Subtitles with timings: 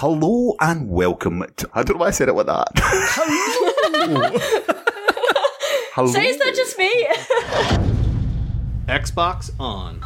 [0.00, 1.68] Hello and welcome to.
[1.74, 2.68] I don't know why I said it like that.
[2.74, 4.30] Hello.
[5.92, 6.10] Hello.
[6.10, 7.06] So is that just me?
[8.88, 10.00] Xbox on.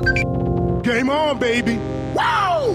[0.82, 1.76] Game on, baby.
[2.12, 2.72] Wow!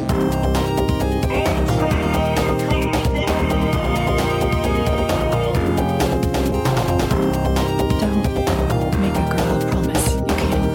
[8.00, 10.74] Don't make a girl a promise you can't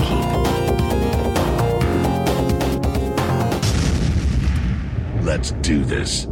[5.15, 5.25] keep.
[5.25, 6.27] Let's do this.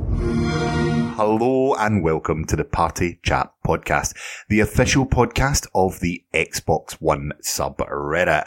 [1.25, 4.17] Hello and welcome to the Party Chat Podcast,
[4.49, 8.45] the official podcast of the Xbox One subreddit.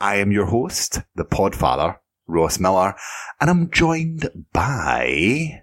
[0.00, 2.96] I am your host, the Podfather, Ross Miller,
[3.40, 5.62] and I'm joined by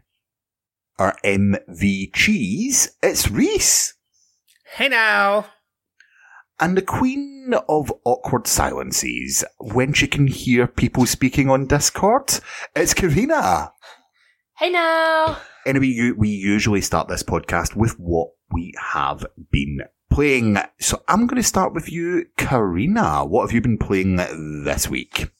[0.98, 2.95] our MV Cheese.
[3.04, 3.95] It's Rhys.
[4.78, 5.48] Hey now.
[6.62, 12.40] And the queen of awkward silences when she can hear people speaking on Discord,
[12.73, 13.73] it's Carina.
[14.56, 15.40] Hey now.
[15.66, 19.80] Anyway, you, we usually start this podcast with what we have been
[20.12, 20.60] playing.
[20.80, 23.26] So I'm going to start with you, Carina.
[23.26, 25.32] What have you been playing this week?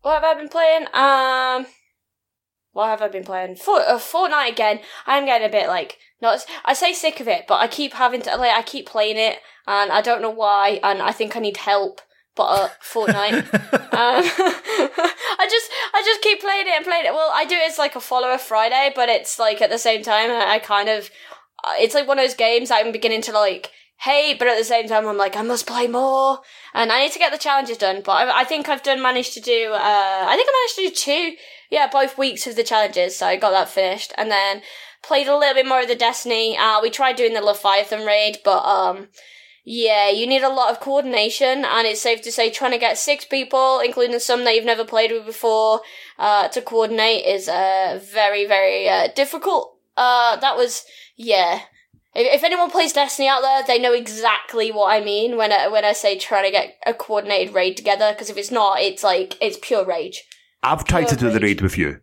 [0.00, 0.86] What have I been playing?
[0.94, 1.66] Um,
[2.72, 3.56] what have I been playing?
[3.56, 4.80] For, uh, Fortnite again.
[5.06, 6.46] I'm getting a bit like not.
[6.64, 8.52] I say sick of it, but I keep having to like.
[8.52, 10.80] I keep playing it, and I don't know why.
[10.82, 12.00] And I think I need help.
[12.36, 13.52] But uh, Fortnite.
[13.92, 14.24] um,
[15.38, 17.12] I just I just keep playing it and playing it.
[17.12, 20.02] Well, I do it as like a follower Friday, but it's like at the same
[20.02, 21.10] time I, I kind of.
[21.64, 24.64] uh, It's like one of those games I'm beginning to like hate, but at the
[24.64, 26.38] same time I'm like I must play more,
[26.72, 28.02] and I need to get the challenges done.
[28.04, 29.72] But I, I think I've done managed to do.
[29.72, 29.78] Uh,
[30.28, 31.36] I think I managed to do two.
[31.70, 34.62] Yeah, both weeks of the challenges, so I got that finished, and then
[35.02, 36.56] played a little bit more of the Destiny.
[36.58, 39.08] Uh, we tried doing the Leviathan raid, but um,
[39.64, 42.98] yeah, you need a lot of coordination, and it's safe to say trying to get
[42.98, 45.82] six people, including some that you've never played with before,
[46.18, 49.76] uh, to coordinate is uh, very, very uh, difficult.
[49.96, 50.84] Uh, that was,
[51.16, 51.60] yeah.
[52.14, 55.68] If, if anyone plays Destiny out there, they know exactly what I mean when I,
[55.68, 59.04] when I say trying to get a coordinated raid together, because if it's not, it's
[59.04, 60.24] like, it's pure rage.
[60.62, 62.00] I've tried to do the raid with you.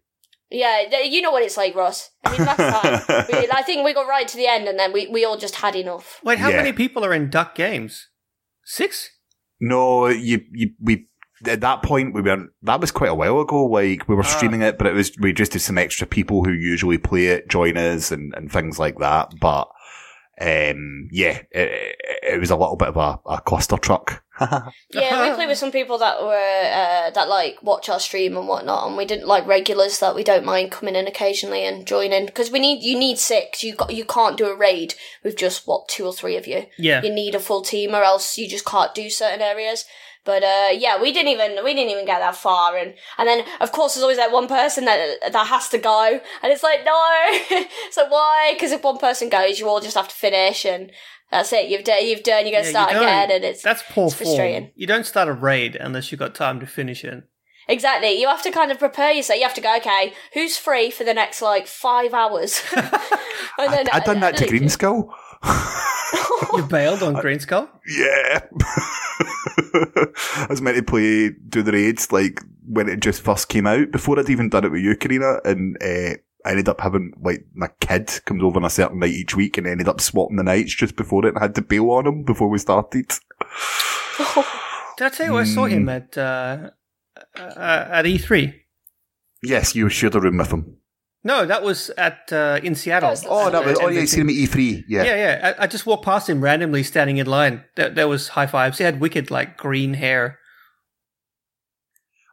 [0.50, 2.10] Yeah, you know what it's like, Ross.
[2.24, 2.58] I mean, last
[3.08, 5.38] time, we, I think we got right to the end, and then we, we all
[5.38, 6.22] just had enough.
[6.24, 6.58] Wait, how Yeah.
[6.58, 8.08] many people are in Duck Games?
[8.64, 9.10] Six?
[9.60, 11.08] No, you, you, we,
[11.46, 12.52] at that point, we weren't.
[12.64, 13.66] that was quite a while ago.
[13.66, 14.28] Like, we were Ah.
[14.38, 17.50] streaming it, but it was, we just did some extra people who usually play it
[17.50, 19.34] join us and, and things like that.
[19.42, 19.68] But,
[20.40, 24.24] um, yeah, it, it was a little bit of a, a cluster truck.
[24.92, 28.48] Yeah, we play with some people that were uh, that like watch our stream and
[28.48, 32.28] whatnot, and we didn't like regulars that we don't mind coming in occasionally and joining
[32.28, 33.64] because we need you need six.
[33.64, 34.94] You got you can't do a raid
[35.24, 36.68] with just what two or three of you.
[36.78, 37.02] Yeah.
[37.02, 39.86] You need a full team, or else you just can't do certain areas.
[40.28, 43.46] But uh, yeah, we didn't even we didn't even get that far, and and then
[43.62, 45.00] of course there's always that one person that
[45.32, 48.52] that has to go, and it's like no, so why?
[48.54, 50.92] Because if one person goes, you all just have to finish, and
[51.32, 51.70] that's it.
[51.70, 52.46] You've done you've done.
[52.46, 54.64] You got to Yeah, start you don't- again, and it's That's poor it's frustrating.
[54.64, 54.72] form.
[54.76, 57.24] You don't start a raid unless you've got time to finish it.
[57.70, 58.12] Exactly.
[58.20, 59.38] You have to kind of prepare yourself.
[59.40, 62.62] You have to go, okay, who's free for the next like five hours?
[62.76, 62.86] and
[63.60, 65.14] I, I done that to Green Skull.
[66.56, 67.70] You bailed on Green Skull?
[67.88, 68.42] Yeah.
[70.36, 73.92] I was meant to play do the raids like when it just first came out
[73.92, 77.46] before I'd even done it with you, Carina, and uh, I ended up having like
[77.54, 80.44] my kid comes over on a certain night each week and ended up swapping the
[80.44, 83.08] nights just before it and I had to bail on him before we started.
[84.98, 86.72] Did I tell you I saw him at uh,
[87.38, 88.54] uh, at E3?
[89.44, 90.78] Yes, you shared a room with him.
[91.28, 93.10] No, that was at uh, in Seattle.
[93.10, 94.08] That was- Oh, that was, oh yeah, you NBC.
[94.10, 94.84] seen him at E3.
[94.88, 95.04] Yeah.
[95.04, 95.54] Yeah, yeah.
[95.60, 97.66] I, I just walked past him randomly, standing in line.
[97.76, 98.78] There, there was high fives.
[98.78, 100.40] He had wicked, like green hair.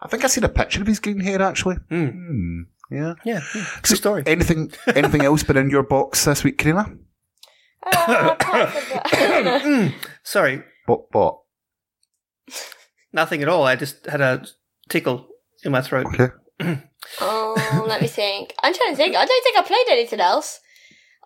[0.01, 1.77] I think I seen a picture of his green hair actually.
[1.91, 2.13] Mm.
[2.13, 2.61] Hmm.
[2.91, 3.15] Yeah.
[3.25, 3.65] Yeah, yeah.
[3.85, 4.23] So, story.
[4.27, 6.87] Anything, anything else been in your box this week, Carina?
[7.87, 11.01] Uh, apart from that- Mm, Sorry, What?
[11.13, 11.39] What?
[13.13, 13.65] nothing at all.
[13.65, 14.45] I just had a
[14.89, 15.27] tickle
[15.65, 16.07] in my throat.
[16.15, 16.29] Okay.
[17.21, 17.44] oh,
[17.87, 18.55] let me think.
[18.63, 19.17] I'm trying to think.
[19.17, 20.61] I don't think I played anything else.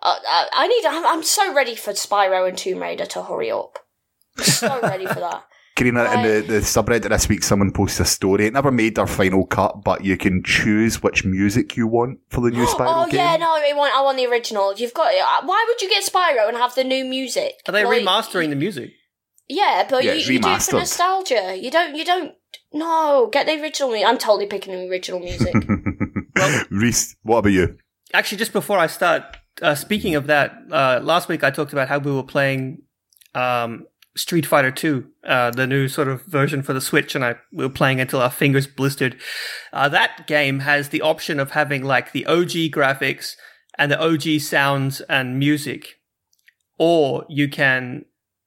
[0.01, 0.85] Uh, I, I need.
[0.85, 3.79] I'm, I'm so ready for Spyro and Tomb Raider to hurry up.
[4.37, 5.43] I'm so ready for that.
[5.79, 8.47] Carina, in the, the subreddit this week, someone posted a story.
[8.47, 12.41] It never made their final cut, but you can choose which music you want for
[12.41, 13.19] the new Spyro oh game.
[13.19, 13.95] yeah, no, I want.
[13.95, 14.75] I want the original.
[14.75, 15.13] You've got.
[15.13, 17.53] Uh, why would you get Spyro and have the new music?
[17.67, 18.91] Are they Like, remastering the music?
[19.47, 21.57] Yeah, but Yeah, you, you do it for nostalgia.
[21.57, 21.95] You don't.
[21.95, 22.35] You don't.
[22.73, 24.07] No, get the original music.
[24.07, 25.55] I'm totally picking the original music.
[26.69, 27.77] Rhys, what about you?
[28.13, 31.87] Actually, just before I start, uh, speaking of that, uh, last week I talked about
[31.87, 32.83] how we were playing
[33.35, 33.85] um,
[34.15, 37.65] Street Fighter Two, uh, the new sort of version for the Switch, and I we
[37.65, 39.17] were playing until our fingers blistered.
[39.71, 43.35] Uh, that game has the option of having like the OG graphics
[43.77, 45.99] and the OG sounds and music,
[46.77, 48.05] or you can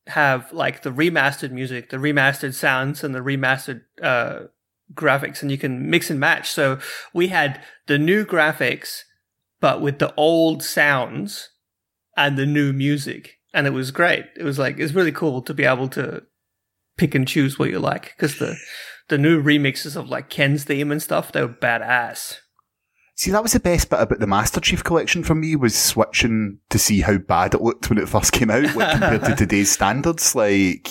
[0.09, 4.47] have like the remastered music, the remastered sounds, and the remastered uh,
[4.95, 6.51] graphics, and you can mix and match.
[6.51, 6.79] So
[7.13, 9.03] we had the new graphics,
[9.61, 11.51] but with the old sounds
[12.17, 14.27] and the new music, and it was great.
[14.37, 16.23] It was like it's really cool to be able to
[16.97, 18.57] pick and choose what you like because the
[19.09, 22.39] the new remixes of like Ken's theme and stuff they were badass.
[23.15, 26.59] See, that was the best bit about the Master Chief collection for me was switching
[26.71, 29.71] to see how bad it looked when it first came out like, compared to today's
[29.71, 30.35] standards.
[30.35, 30.89] Like,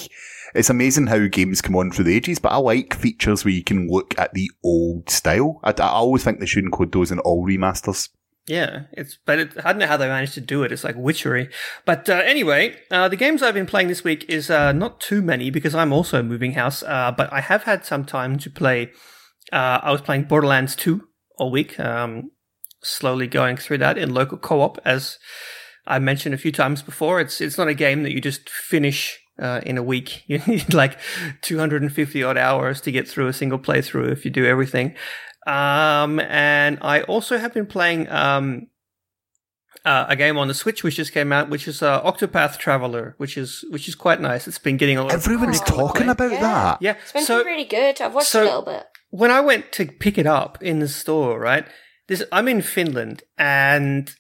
[0.53, 3.63] it's amazing how games come on through the ages, but I like features where you
[3.63, 5.59] can look at the old style.
[5.63, 8.09] I, I always think they should include those in all remasters.
[8.47, 10.71] Yeah, it's but it, I don't know how they managed to do it.
[10.71, 11.49] It's like witchery.
[11.85, 15.21] But uh, anyway, uh, the games I've been playing this week is uh, not too
[15.21, 16.81] many because I'm also moving house.
[16.83, 18.91] Uh, but I have had some time to play.
[19.53, 21.07] Uh, I was playing Borderlands 2
[21.37, 22.31] all week, um,
[22.81, 24.79] slowly going through that in local co-op.
[24.83, 25.19] As
[25.85, 29.19] I mentioned a few times before, it's it's not a game that you just finish
[29.41, 30.23] uh, in a week.
[30.27, 30.97] You need like
[31.41, 34.95] 250 odd hours to get through a single playthrough if you do everything.
[35.47, 38.67] Um, and I also have been playing um,
[39.83, 43.15] uh, a game on the Switch which just came out, which is uh, Octopath Traveler,
[43.17, 44.47] which is which is quite nice.
[44.47, 45.13] It's been getting a lot.
[45.13, 46.41] Everyone's of critical talking about Yeah.
[46.41, 46.77] that.
[46.81, 47.99] Yeah, It's been so really good.
[47.99, 48.83] I've watched so- a little bit.
[49.09, 51.65] when I went to pick it up in the store, right?
[52.07, 54.11] This I'm in Finland and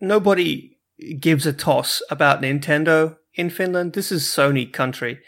[0.00, 0.78] nobody
[1.20, 3.92] gives a toss about Nintendo in Finland.
[3.92, 5.20] This is Sony country.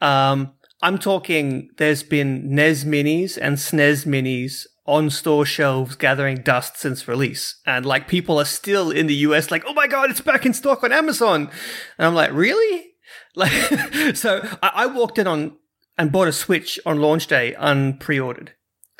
[0.00, 6.76] Um, I'm talking there's been NES minis and SNES minis on store shelves gathering dust
[6.76, 7.60] since release.
[7.64, 10.52] And like people are still in the US like, oh my god, it's back in
[10.52, 11.50] stock on Amazon.
[11.98, 12.88] And I'm like, really?
[13.34, 13.52] Like
[14.14, 15.56] so I, I walked in on
[15.96, 18.52] and bought a Switch on launch day unpre-ordered.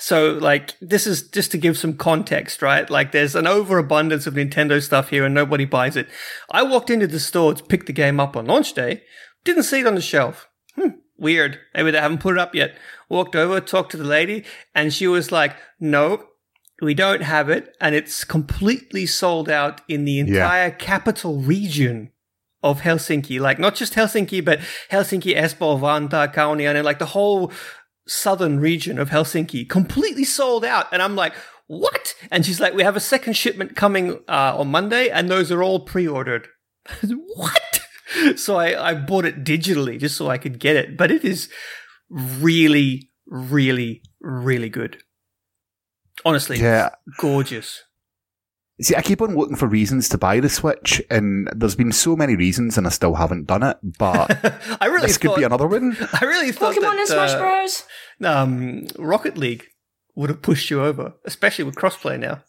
[0.02, 2.90] So like this is just to give some context, right?
[2.90, 6.08] Like there's an overabundance of Nintendo stuff here and nobody buys it.
[6.50, 9.04] I walked into the store to pick the game up on launch day,
[9.44, 10.48] didn't see it on the shelf.
[10.74, 11.60] Hmm, weird.
[11.72, 12.74] Maybe they haven't put it up yet.
[13.08, 14.44] Walked over, talked to the lady,
[14.74, 16.24] and she was like, "No,
[16.80, 22.10] we don't have it, and it's completely sold out in the entire capital region
[22.62, 23.40] of Helsinki.
[23.40, 24.58] Like not just Helsinki, but
[24.90, 25.78] Helsinki, Espoo,
[26.34, 27.52] Kauniainen, and like the whole
[28.06, 31.34] southern region of Helsinki, completely sold out." And I'm like.
[31.68, 32.14] What?
[32.30, 35.62] And she's like, we have a second shipment coming uh, on Monday, and those are
[35.62, 36.48] all pre-ordered.
[37.34, 37.80] what?
[38.36, 41.48] So I, I bought it digitally just so I could get it, but it is
[42.10, 44.98] really, really, really good.
[46.22, 46.90] Honestly, Yeah.
[47.18, 47.82] gorgeous.
[48.82, 52.16] See, I keep on looking for reasons to buy the Switch, and there's been so
[52.16, 53.76] many reasons, and I still haven't done it.
[53.98, 54.30] But
[54.80, 55.96] I really this could be another one.
[56.20, 57.84] I really thought Pokemon that, and Smash uh, Bros.
[58.24, 59.66] um, Rocket League
[60.14, 62.42] would have pushed you over, especially with crossplay now.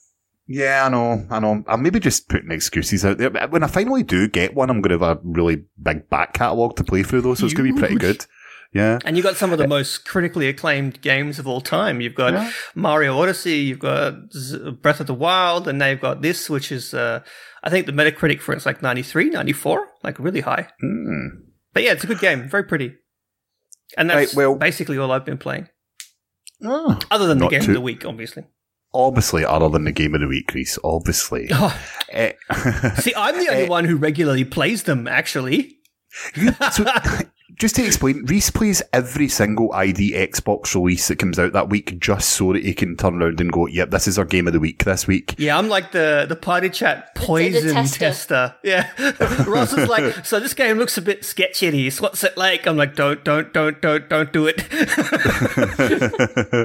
[0.47, 1.63] Yeah, I know, I know.
[1.67, 3.29] I'm maybe just putting excuses out there.
[3.29, 6.33] But When I finally do get one, I'm going to have a really big back
[6.33, 8.01] catalogue to play through, though, so it's going to be pretty Huge.
[8.01, 8.25] good.
[8.73, 8.97] Yeah.
[9.05, 12.01] And you've got some of the most critically acclaimed games of all time.
[12.01, 12.51] You've got Yeah.
[12.75, 14.15] Mario Odyssey, you've got
[14.81, 17.19] Breath of the Wild, and now you've got this, which is, uh,
[17.63, 20.67] I think the Metacritic for it's like 93, 94, like really high.
[20.81, 21.27] Hmm.
[21.73, 22.93] But yeah, it's a good game, very pretty.
[23.97, 25.67] And that's Right, well- basically all I've been playing,
[26.63, 26.97] Oh.
[27.11, 28.45] other than the game too- of the week, obviously.
[28.95, 30.77] Obviously, other than the game of the week, Rhys.
[30.83, 31.47] Obviously.
[31.51, 31.79] Oh,
[32.11, 32.33] Eh,
[32.99, 33.67] see, I'm the only Eh.
[33.67, 35.77] one who regularly plays them, actually.
[36.71, 36.85] so,
[37.55, 41.99] just to explain, Rhys plays every single ID Xbox release that comes out that week
[41.99, 44.53] just so that he can turn around and go, yep, this is our game of
[44.53, 45.35] the week this week.
[45.37, 47.99] Yeah, I'm like the the party chat poison tester.
[47.99, 48.55] tester.
[48.63, 48.89] Yeah,
[49.47, 51.89] Ross is like, so this game looks a bit sketchy.
[51.91, 52.65] What's it like?
[52.67, 54.63] I'm like, don't, don't, don't, don't, don't do it.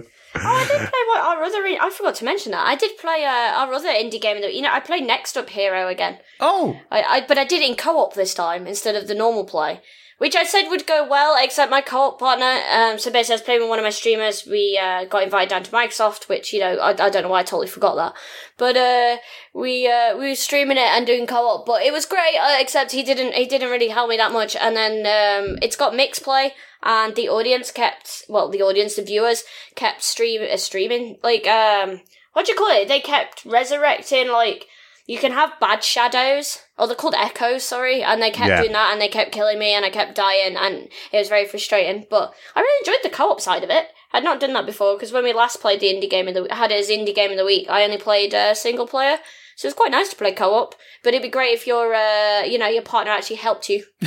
[0.35, 1.65] Oh, I did play what our other.
[1.65, 4.41] I forgot to mention that I did play uh, our other indie game.
[4.41, 6.19] That you know, I played Next Up Hero again.
[6.39, 9.45] oh, I, I but I did it in co-op this time instead of the normal
[9.45, 9.81] play,
[10.19, 11.37] which I said would go well.
[11.39, 12.61] Except my co-op partner.
[12.71, 14.47] Um, so basically, I was playing with one of my streamers.
[14.47, 17.41] We uh, got invited down to Microsoft, which you know I, I don't know why
[17.41, 18.15] I totally forgot that.
[18.57, 19.17] But uh,
[19.55, 22.37] we uh, we were streaming it and doing co-op, but it was great.
[22.41, 24.55] Uh, except he didn't he didn't really help me that much.
[24.57, 26.53] And then um, it's got mixed play.
[26.83, 29.43] And the audience kept, well, the audience, the viewers
[29.75, 32.03] kept stream uh, streaming, like, um,
[32.35, 32.87] what do you call it?
[32.87, 34.67] They kept resurrecting, like,
[35.09, 38.61] you can have bad shadows, or they're called echoes, sorry, and they kept Yeah.
[38.61, 41.47] doing that, and they kept killing me, and I kept dying, and it was very
[41.47, 42.07] frustrating.
[42.09, 43.89] But I really enjoyed the co-op side of it.
[44.13, 46.47] I'd not done that before because when we last played the indie game of the
[46.55, 49.19] had it as indie game of the week, I only played uh, single player.
[49.59, 50.77] So it's quite nice to play co-op.
[51.03, 53.83] But it'd be great if your, uh, you know, your partner actually helped you.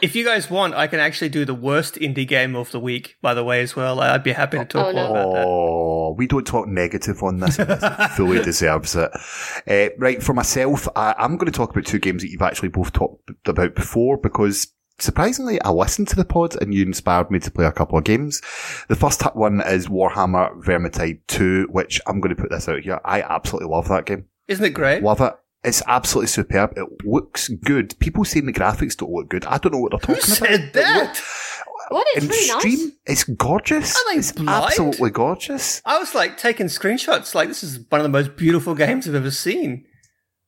[0.00, 3.16] if you guys want, I can actually do the worst indie game of the week,
[3.20, 4.00] by the way, as well.
[4.00, 5.10] I'd be happy to talk Oh, no.
[5.10, 5.44] about that.
[5.46, 7.58] Oh, we don't talk negative on this.
[7.58, 7.84] This
[8.16, 9.10] fully deserves it.
[9.68, 12.70] Uh, right, for myself, I, I'm going to talk about two games that you've actually
[12.70, 14.66] both talked about before because
[15.00, 18.04] surprisingly, I listened to the pod and you inspired me to play a couple of
[18.04, 18.40] games.
[18.88, 23.00] The first one is Warhammer Vermintide 2, which I'm going to put this out here.
[23.04, 24.26] I absolutely love that game.
[24.48, 25.02] Isn't it great?
[25.02, 25.34] Love it.
[25.62, 26.72] It's absolutely superb.
[26.76, 27.98] It looks good.
[27.98, 29.44] People saying the graphics don't look good.
[29.44, 30.50] I don't know what they're Who talking about.
[30.50, 31.22] Who said that?
[31.90, 32.06] What?
[32.14, 32.92] It's In really nice.
[33.06, 33.96] it's gorgeous.
[33.96, 34.48] Are they it's blind?
[34.48, 35.82] absolutely gorgeous.
[35.84, 39.14] I was like taking screenshots, like this is one of the most beautiful games I've
[39.16, 39.84] ever seen.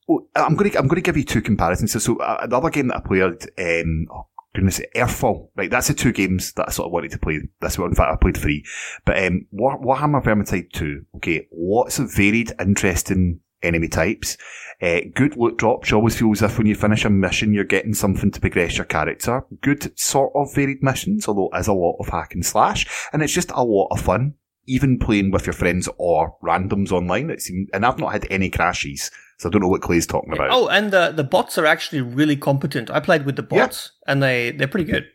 [0.07, 1.91] Well, I'm going to I'm going to give you two comparisons.
[1.91, 5.49] So, so uh, the other game that I played, um, oh goodness, Earthfall.
[5.55, 7.39] Right, that's the two games that I sort of wanted to play.
[7.61, 8.63] This one, in fact, I played three.
[9.05, 11.05] But um, War, Warhammer Vermintide two.
[11.17, 14.37] Okay, lots of varied, interesting enemy types.
[14.81, 15.89] Uh, good loot drops.
[15.89, 18.77] You always feel as if when you finish a mission, you're getting something to progress
[18.77, 19.45] your character.
[19.61, 23.21] Good sort of varied missions, although it is a lot of hack and slash, and
[23.21, 24.33] it's just a lot of fun.
[24.65, 29.11] Even playing with your friends or randoms online, it's, and I've not had any crashes,
[29.37, 30.49] so I don't know what Clay's talking about.
[30.51, 32.89] Oh, and the the bots are actually really competent.
[32.89, 35.05] I played with the bots, and they they're pretty good.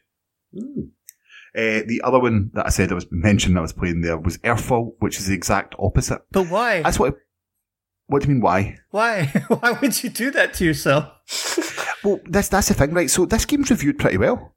[0.54, 4.38] Uh, the other one that I said I was mentioned I was playing there was
[4.38, 6.22] Earthfall, which is the exact opposite.
[6.30, 6.82] But why?
[6.82, 7.16] That's what.
[8.06, 8.42] What do you mean?
[8.42, 8.78] Why?
[8.90, 9.26] Why?
[9.48, 11.12] Why would you do that to yourself?
[12.04, 13.10] Well, that's that's the thing, right?
[13.10, 14.54] So this game's reviewed pretty well.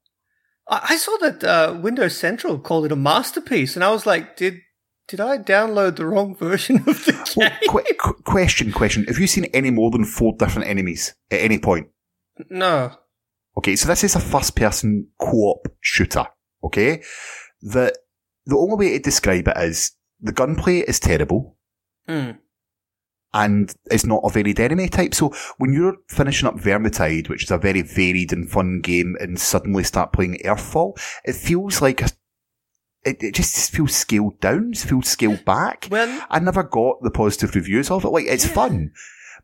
[0.70, 4.38] I, I saw that uh, Windows Central called it a masterpiece, and I was like,
[4.38, 4.60] did
[5.08, 7.50] did I download the wrong version of the game?
[7.74, 11.42] Well, qu- qu- question, question: Have you seen any more than four different enemies at
[11.42, 11.88] any point?
[12.50, 12.92] no.
[13.58, 16.26] Okay, so this is a first-person co-op shooter.
[16.64, 17.04] Okay,
[17.62, 17.94] the
[18.46, 19.92] the only way to describe it is
[20.22, 21.58] the gunplay is terrible.
[22.08, 22.38] Mm.
[23.34, 25.14] and it's not a varied enemy type.
[25.14, 29.40] So when you're finishing up Vermintide, which is a very varied and fun game, and
[29.40, 32.10] suddenly start playing Earthfall, it feels like a,
[33.04, 35.88] it, it just feels scaled down, feels scaled back.
[35.90, 38.10] Well, I never got the positive reviews of it.
[38.10, 38.92] Like it's fun,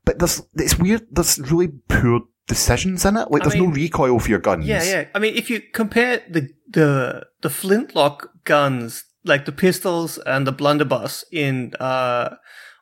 [0.06, 1.08] but there's it's weird.
[1.12, 3.30] There's really poor decisions in it.
[3.32, 4.66] Like I there's mean- no recoil for your guns.
[4.66, 5.06] yeah, yeah.
[5.16, 10.52] I mean, if you compare the the the flintlock guns, like the pistols and the
[10.52, 12.36] blunderbuss in uh,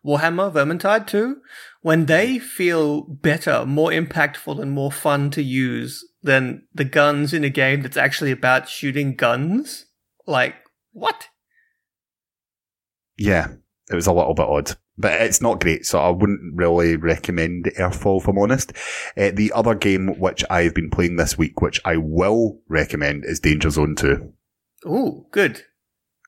[0.05, 1.37] Warhammer Vermintide 2,
[1.81, 7.43] when they feel better, more impactful, and more fun to use than the guns in
[7.43, 9.85] a game that's actually about shooting guns,
[10.27, 10.55] like
[10.95, 11.27] what?
[13.17, 13.49] Yeah,
[13.91, 17.65] it was a little bit odd, but it's not great, so I wouldn't really recommend
[17.77, 18.71] Earthfall if I'm honest.
[19.17, 23.41] Uh, the other game which I've been playing this week, which I will recommend, is
[23.41, 24.33] Danger Zone 2.
[24.85, 25.63] Oh, good.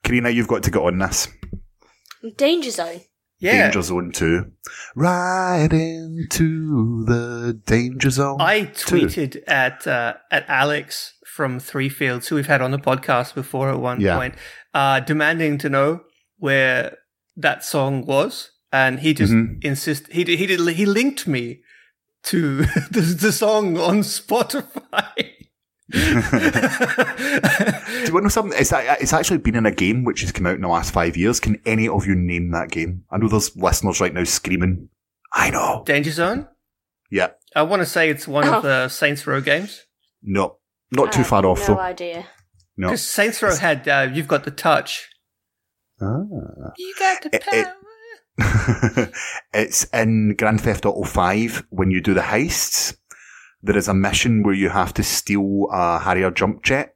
[0.04, 1.30] Carina, you've got to get on this.
[2.36, 3.02] Danger Zone.
[3.40, 3.64] Yeah.
[3.64, 4.52] Danger Zone 2.
[4.96, 8.42] Right into the Danger Zone.
[8.42, 8.96] I 2.
[8.96, 13.70] tweeted at uh, at Alex from Three Fields, who we've had on the podcast before
[13.70, 14.18] at one Yeah.
[14.18, 14.34] point,
[14.74, 16.02] uh, demanding to know
[16.38, 16.98] where
[17.38, 19.64] that song was, and he just Mhm.
[19.64, 21.62] insist he did, he did he linked me
[22.24, 25.12] to the, the song on Spotify.
[25.90, 26.16] Do you
[28.14, 28.60] want to know something?
[28.60, 31.16] It's, it's actually been in a game which has come out in the last five
[31.16, 31.40] years.
[31.40, 33.04] Can any of you name that game?
[33.12, 34.90] I know there's listeners right now screaming.
[35.34, 35.84] I know.
[35.86, 36.48] Danger Zone.
[37.10, 37.30] Yeah.
[37.56, 38.58] I want to say it's one Oh.
[38.58, 39.86] of the Saints Row games
[40.22, 40.58] No.
[40.92, 41.80] Not too far have off no though.
[41.82, 42.26] idea.
[42.78, 42.88] No.
[42.90, 45.10] because Saints Row had uh, you've got the touch.
[46.02, 46.06] Ah.
[46.78, 47.74] You got the It- it- power.
[49.54, 52.96] it's in Grand Theft Auto 5 when you do the heists.
[53.64, 56.94] There is a mission where you have to steal a Harrier jump jet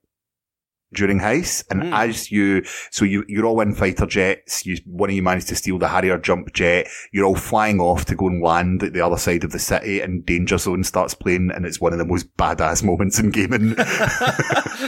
[0.94, 1.64] during heist.
[1.70, 1.94] And Mm.
[1.94, 4.66] as you, so you, you're all in fighter jets.
[4.66, 6.88] You, one of you managed to steal the Harrier jump jet.
[7.12, 10.02] You're all flying off to go and land at the other side of the city
[10.02, 13.76] and Danger Zone starts playing and it's one of the most badass moments in gaming.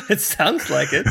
[0.09, 1.05] it sounds like it.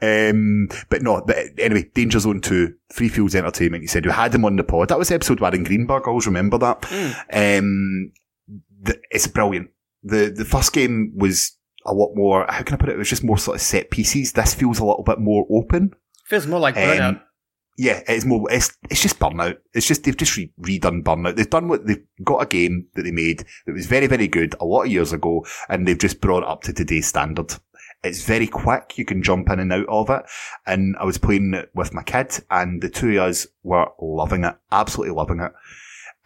[0.02, 4.34] um, but no, but anyway, Danger Zone 2, Three Fields Entertainment, you said you had
[4.34, 4.88] him on the pod.
[4.88, 6.84] That was episode Aaron Greenberg, I always remember that.
[7.32, 8.12] Um,
[8.82, 9.70] the, it's brilliant.
[10.02, 12.94] The, the first game was a lot more, how can I put it?
[12.94, 14.32] It was just more sort of set pieces.
[14.32, 15.94] This feels a little bit more open.
[16.26, 17.08] Feels more like Burnout.
[17.08, 17.20] Um,
[17.78, 19.56] yeah, it's more, it's, it's just Burnout.
[19.72, 21.36] It's just, they've just re- redone Burnout.
[21.36, 24.54] They've done what, they've got a game that they made that was very, very good
[24.60, 27.54] a lot of years ago, and they've just brought it up to today's standard.
[28.04, 28.98] It's very quick.
[28.98, 30.22] You can jump in and out of it.
[30.66, 34.44] And I was playing it with my kid, and the two of us were loving
[34.44, 34.56] it.
[34.70, 35.52] Absolutely loving it.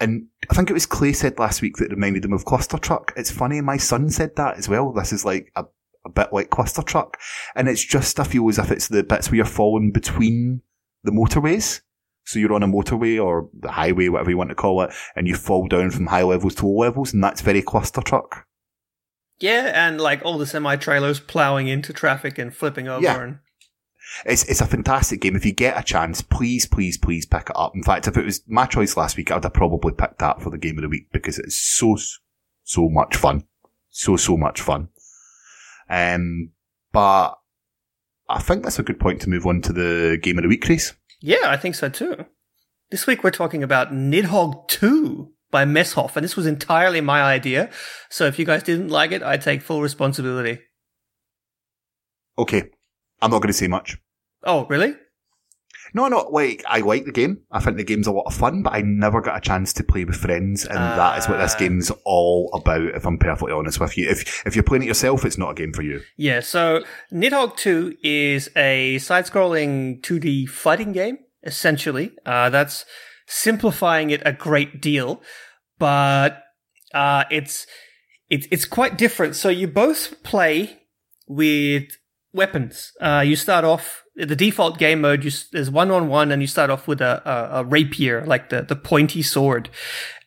[0.00, 3.12] And I think it was Clay said last week that reminded him of Cluster Truck.
[3.16, 4.92] It's funny, my son said that as well.
[4.92, 5.64] This is like a,
[6.04, 7.16] a bit like Cluster Truck.
[7.54, 10.60] And it's just, I feel as if it's the bits where you're falling between
[11.02, 11.80] the motorways.
[12.24, 15.26] So you're on a motorway or the highway, whatever you want to call it, and
[15.28, 18.46] you fall down from high levels to low levels, and that's very cluster truck.
[19.38, 23.20] Yeah, and like all the semi trailers plowing into traffic and flipping over Yeah.
[23.22, 23.38] and
[24.24, 25.36] It's it's a fantastic game.
[25.36, 27.74] If you get a chance, please, please, please pick it up.
[27.74, 30.50] In fact, if it was my choice last week, I'd have probably picked that for
[30.50, 31.96] the game of the week because it's so
[32.64, 33.44] so much fun,
[33.90, 34.88] so so much fun.
[35.88, 36.50] Um,
[36.92, 37.38] but
[38.28, 40.62] I think that's a good point to move on to the game of the week,
[40.62, 40.94] Chris.
[41.20, 42.26] Yeah, I think so too.
[42.90, 47.70] This week we're talking about Nidhogg 2 by Messhoff, and this was entirely my idea.
[48.10, 50.60] So if you guys didn't like it, I take full responsibility.
[52.38, 52.70] Okay,
[53.22, 53.96] I'm not going to say much.
[54.44, 54.94] Oh, really?
[55.94, 57.42] No, no, like, I like the game.
[57.50, 59.84] I think the game's a lot of fun, but I never got a chance to
[59.84, 61.58] play with friends, and that is what this Ah.
[61.58, 64.08] game's all about, if I'm perfectly honest with you.
[64.10, 66.00] If, if you're playing it yourself, it's not a game for you.
[66.16, 66.82] Yeah, so
[67.12, 72.12] Nidhogg 2 is a side-scrolling 2D fighting game, essentially.
[72.26, 72.84] Uh, that's
[73.26, 75.22] simplifying it a great deal,
[75.78, 76.42] but
[76.94, 77.66] uh, it's
[78.28, 79.36] it's it's quite different.
[79.36, 80.78] So you both play
[81.28, 81.84] with
[82.32, 82.92] weapons.
[83.00, 85.24] Uh, you start off the default game mode.
[85.24, 88.48] You, there's one on one, and you start off with a, a, a rapier, like
[88.48, 89.68] the the pointy sword,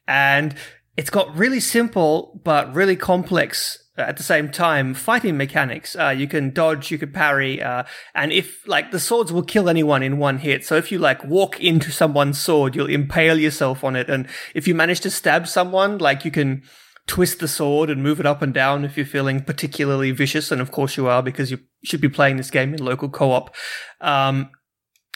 [0.08, 0.56] and
[0.98, 5.96] it's got really simple but really complex uh, at the same time fighting mechanics.
[5.96, 9.70] Uh, you can dodge, you can parry, uh, and if like the swords will kill
[9.70, 10.66] anyone in one hit.
[10.66, 14.68] So if you like walk into someone's sword, you'll impale yourself on it, and if
[14.68, 16.64] you manage to stab someone, like you can
[17.10, 20.62] twist the sword and move it up and down if you're feeling particularly vicious, and
[20.62, 23.54] of course you are because you should be playing this game in local co-op.
[24.00, 24.52] Um,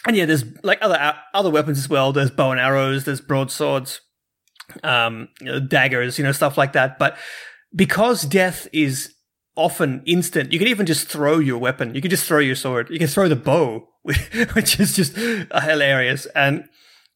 [0.05, 2.11] and yeah, there's like other other weapons as well.
[2.11, 4.01] There's bow and arrows, there's broadswords,
[4.83, 6.97] um, you know, daggers, you know, stuff like that.
[6.97, 7.15] But
[7.75, 9.13] because death is
[9.55, 11.93] often instant, you can even just throw your weapon.
[11.93, 12.89] You can just throw your sword.
[12.89, 16.25] You can throw the bow, which is just uh, hilarious.
[16.35, 16.65] And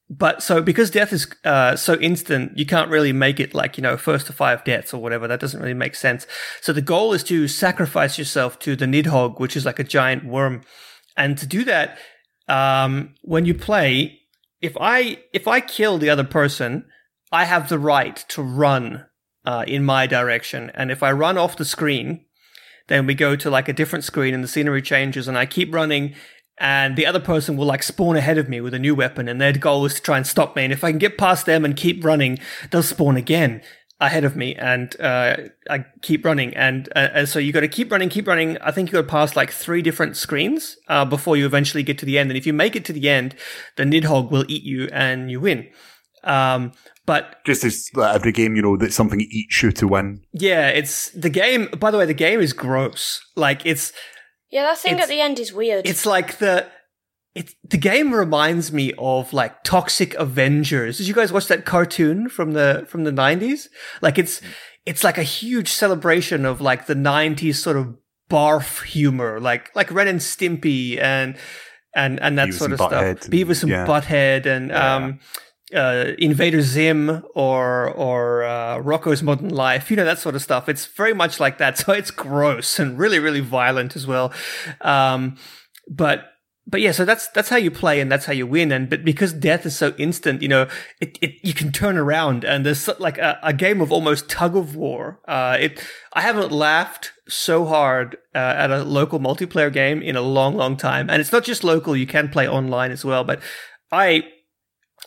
[0.10, 3.82] but so because death is uh, so instant, you can't really make it like you
[3.82, 5.28] know first to five deaths or whatever.
[5.28, 6.26] That doesn't really make sense.
[6.62, 10.26] So the goal is to sacrifice yourself to the Nidhogg, which is like a giant
[10.26, 10.62] worm,
[11.18, 11.98] and to do that,
[12.48, 14.22] um, when you play,
[14.62, 16.86] if I if I kill the other person,
[17.32, 19.08] I have the right to run
[19.46, 22.24] uh, in my direction, and if I run off the screen,
[22.88, 25.74] then we go to like a different screen and the scenery changes, and I keep
[25.74, 26.15] running.
[26.60, 29.39] And the other person will like spawn ahead of me with a new weapon, and
[29.39, 30.63] their goal is to try and stop me.
[30.63, 32.39] And if I can get past them and keep running,
[32.72, 33.62] they'll spawn again
[34.00, 35.38] ahead of me, and uh,
[35.70, 36.56] I keep running.
[36.56, 38.58] And uh, and so you got to keep running, keep running.
[38.60, 41.98] I think you got to pass like three different screens uh, before you eventually get
[42.00, 42.32] to the end.
[42.32, 43.36] And if you make it to the end,
[43.76, 45.67] the Nidhogg will eat you, and you win.
[46.24, 46.74] Um,
[47.06, 50.22] but Just as like, every game, you know, that something eats you to win.
[50.34, 51.67] yeah, it's the game.
[51.80, 53.22] By the way, the game is gross.
[53.36, 53.93] Like it's
[54.58, 55.86] Yeah, that thing It's- at the end is weird.
[55.88, 56.65] it's like the
[57.36, 60.98] it the game reminds me of like Toxic Avengers.
[60.98, 63.70] Did you guys watch that cartoon from the from the nineties?
[64.02, 64.41] Like it's
[64.86, 67.96] it's like a huge celebration of like the nineties sort of
[68.30, 71.38] barf humor, like like Ren and Stimpy and
[71.96, 72.93] and and that Beavis sort of stuff.
[72.93, 73.86] and- Beavis and yeah.
[73.86, 75.20] Butthead and um
[75.73, 80.69] uh, Invader Zim or or uh, Rocco's Modern Life, you know that sort of stuff.
[80.69, 81.77] It's very much like that.
[81.88, 84.34] So it's gross and really really violent as well.
[84.82, 85.38] Um,
[85.88, 86.25] but
[86.69, 88.71] but yeah, so that's that's how you play and that's how you win.
[88.71, 90.67] And but because death is so instant, you know,
[90.99, 94.56] it, it you can turn around and there's like a, a game of almost tug
[94.56, 95.19] of war.
[95.27, 95.82] Uh, it
[96.13, 100.75] I haven't laughed so hard uh, at a local multiplayer game in a long long
[100.75, 101.10] time.
[101.10, 103.23] And it's not just local; you can play online as well.
[103.23, 103.41] But
[103.91, 104.25] I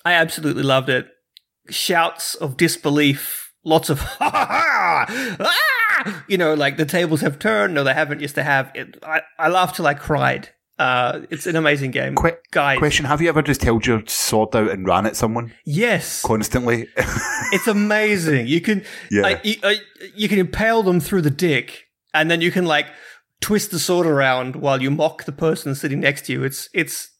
[0.04, 1.08] I absolutely loved it.
[1.68, 6.24] Shouts of disbelief, lots of ha ha ha, ah!
[6.26, 7.74] you know, like the tables have turned.
[7.74, 8.20] No, they haven't.
[8.20, 8.72] Yes, they have.
[8.74, 10.48] It, I I laughed till I cried.
[10.78, 12.78] Uh, it's an amazing game, Quick guys.
[12.78, 16.88] question: Have you ever just held your sword out and ran at someone Yes, constantly?
[17.52, 18.46] it's amazing.
[18.46, 19.38] You can, Yeah.
[19.44, 19.80] You, I-
[20.16, 21.84] you can impale them through the dick,
[22.14, 22.86] and then you can like
[23.42, 26.42] twist the sword around while you mock the person sitting next to you.
[26.42, 27.10] It's it's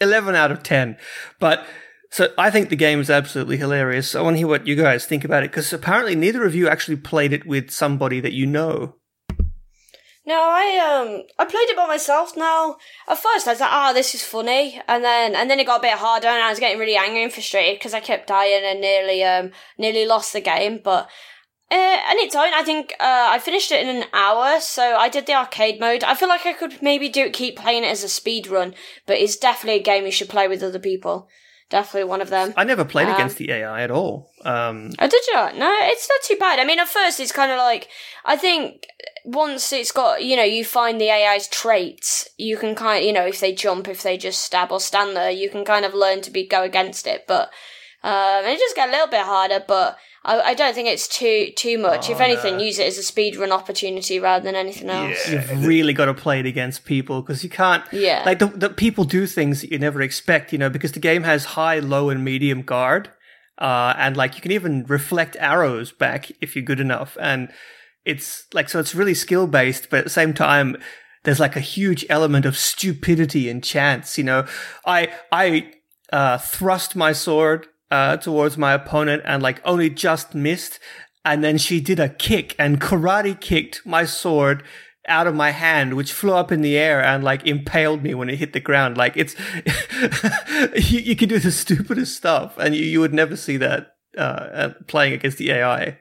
[0.00, 0.96] eleven out of ten,
[1.38, 1.64] but.
[2.14, 4.14] So I think the game is absolutely hilarious.
[4.14, 6.68] I want to hear what you guys think about it because apparently neither of you
[6.68, 8.94] actually played it with somebody that you know.
[10.24, 12.76] No, I um I played it by myself now.
[13.08, 15.80] At first I was like, ah, this is funny and then and then it got
[15.80, 18.62] a bit harder and I was getting really angry and frustrated because I kept dying
[18.64, 20.78] and nearly um nearly lost the game.
[20.84, 21.08] But
[21.68, 25.08] uh, and its own, I think uh, I finished it in an hour, so I
[25.08, 26.04] did the arcade mode.
[26.04, 29.18] I feel like I could maybe do keep playing it as a speed run, but
[29.18, 31.28] it's definitely a game you should play with other people.
[31.70, 32.52] Definitely one of them.
[32.56, 34.30] I never played Um, against the AI at all.
[34.44, 35.34] Um, Oh, did you?
[35.58, 36.58] No, it's not too bad.
[36.60, 37.88] I mean, at first it's kind of like
[38.24, 38.86] I think
[39.24, 43.12] once it's got you know you find the AI's traits, you can kind of you
[43.12, 45.94] know if they jump, if they just stab or stand there, you can kind of
[45.94, 47.26] learn to be go against it.
[47.26, 47.50] But
[48.02, 49.64] um, it just get a little bit harder.
[49.66, 52.08] But I, I don't think it's too too much.
[52.08, 52.62] if Oh, anything, no.
[52.62, 55.28] use it as a speed run opportunity rather than anything else.
[55.28, 57.84] You've really got to play it against people because you can't.
[57.92, 58.22] Yeah.
[58.24, 61.24] Like the, the people do things that you never expect, you know, because the game
[61.24, 63.10] has high, low, and medium guard,
[63.58, 67.50] uh, and like you can even reflect arrows back if you're good enough, and
[68.04, 70.76] it's like so it's really skill based, but at the same time.
[71.24, 74.46] There's like a huge element of stupidity and chance, you know.
[74.84, 75.72] I I
[76.12, 80.78] uh, thrust my sword uh, towards my opponent and like only just missed.
[81.24, 84.62] And then she did a kick and karate kicked my sword
[85.06, 88.28] out of my hand, which flew up in the air and like impaled me when
[88.28, 88.96] it hit the ground.
[88.96, 89.34] Like it's,
[90.90, 94.20] you, you can do the stupidest stuff and you, you would never see that uh,
[94.20, 95.98] uh, playing against the AI.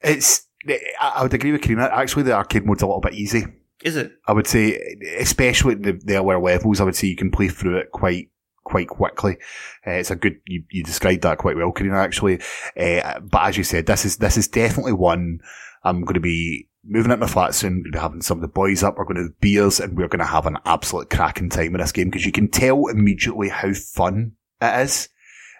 [0.00, 0.46] It's.
[0.68, 1.88] I I would agree with Carina.
[1.92, 3.44] Actually, the arcade mode's a little bit easy.
[3.82, 4.12] Is it?
[4.26, 4.78] I would say,
[5.18, 8.28] especially the, the lower levels, I would say you can play through it quite
[8.64, 9.38] quite quickly.
[9.86, 10.40] Uh, it's a good.
[10.46, 11.96] You, you described that quite well, Carina.
[11.96, 12.40] Actually,
[12.78, 15.40] uh, but as you said, this is this is definitely one
[15.84, 17.82] I'm going to be moving at my flat soon.
[17.82, 18.96] Going to be having some of the boys up.
[18.96, 21.80] We're going to have beers, and we're going to have an absolute cracking time in
[21.80, 25.08] this game because you can tell immediately how fun it is.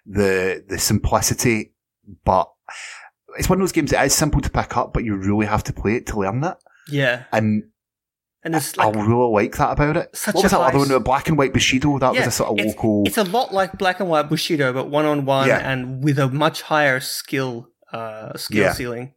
[0.06, 1.74] The the simplicity,
[2.24, 2.50] but
[3.38, 5.64] it's one of those games that is simple to pick up, but you really have
[5.64, 6.56] to play it to learn it.
[6.88, 7.24] Yeah.
[7.32, 7.64] And
[8.44, 10.16] And it's I really like that about it.
[10.16, 11.02] Such what was a that other nice- one?
[11.04, 11.98] Black and White Bushido.
[12.00, 13.02] That yeah, was a sort of it's, local.
[13.06, 16.28] it's a lot like Black and White Bushido, but one on one and with a
[16.28, 18.72] much higher skill, uh, skill Yeah.
[18.72, 19.14] ceiling.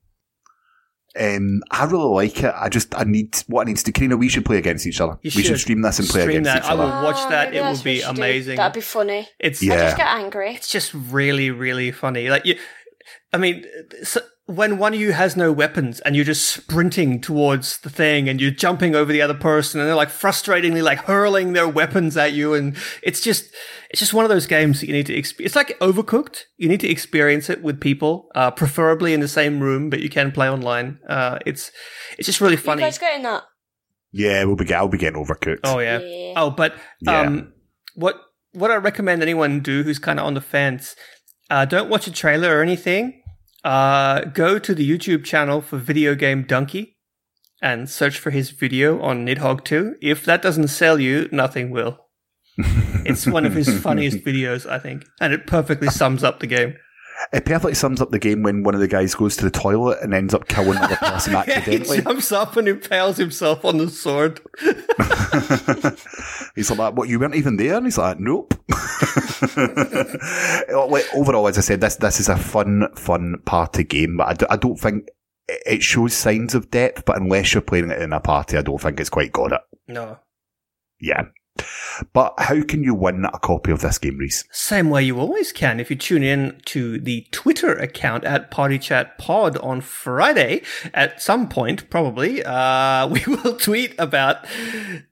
[1.20, 2.54] um, I really like it.
[2.56, 3.92] I just I need what I need to do.
[3.94, 5.14] Carina, we should play against each other.
[5.22, 5.60] You we should should.
[5.62, 6.64] stream this and play Stream against that.
[6.66, 7.52] each I will watch Oh, that.
[7.52, 8.22] maybe It will be we should do.
[8.22, 8.58] amazing.
[8.58, 9.30] That'd be funny.
[9.40, 9.74] It's Yeah.
[9.76, 10.56] I just get angry.
[10.56, 12.30] it's just really, really funny.
[12.30, 12.58] Like you,
[13.32, 13.64] I mean,
[14.04, 18.30] so when one of you has no weapons and you're just sprinting towards the thing
[18.30, 22.16] and you're jumping over the other person and they're like frustratingly like hurling their weapons
[22.16, 23.52] at you and it's just,
[23.90, 25.50] it's just one of those games that you need to experience.
[25.50, 26.44] It's like Overcooked.
[26.58, 30.10] You need to experience it with people, uh, preferably in the same room, but you
[30.10, 31.00] can play online.
[31.10, 31.72] Uh, it's,
[32.20, 32.84] it's just really funny.
[32.84, 33.44] You guys getting that?
[34.12, 34.74] Yeah, we'll be.
[34.74, 35.60] I'll be getting overcooked.
[35.66, 36.00] Oh yeah.
[36.00, 36.34] Yeah.
[36.38, 37.22] Oh, but Yeah.
[37.22, 37.52] um,
[37.96, 38.22] what
[38.54, 40.96] what I recommend anyone do who's kind of on the fence,
[41.50, 43.22] uh, don't watch a trailer or anything.
[43.66, 46.94] Uh, go to the YouTube channel for Video Game Dunkey
[47.64, 49.96] and search for his video on Nidhogg 2.
[50.04, 51.98] If that doesn't sell you, nothing will.
[52.58, 56.76] it's one of his funniest videos, I think, and it perfectly sums up the game.
[57.34, 60.00] It perfectly sums up the game when one of the guys goes to the toilet
[60.02, 63.90] and ends up killing another person Yeah, he jumps up and impales himself on the
[63.90, 64.42] sword.
[66.56, 67.10] he's like, "What?
[67.10, 68.54] You weren't even there?" And he's like, "Nope."
[71.14, 74.46] Overall, as I said, this this is a fun, fun party game, but I, do,
[74.50, 75.08] I don't think
[75.48, 77.06] it shows signs of depth.
[77.06, 79.62] But unless you're playing it in a party, I don't think it's quite got it.
[79.88, 80.20] No.
[81.00, 81.24] Yeah.
[82.14, 84.44] But how can you win a copy of this game, Rhys?
[84.52, 88.78] Same way you always can if you tune in to the Twitter account at Party
[88.78, 90.62] Chat Pod on Friday
[90.94, 92.44] at some point, probably.
[92.56, 94.46] Uh, we will tweet about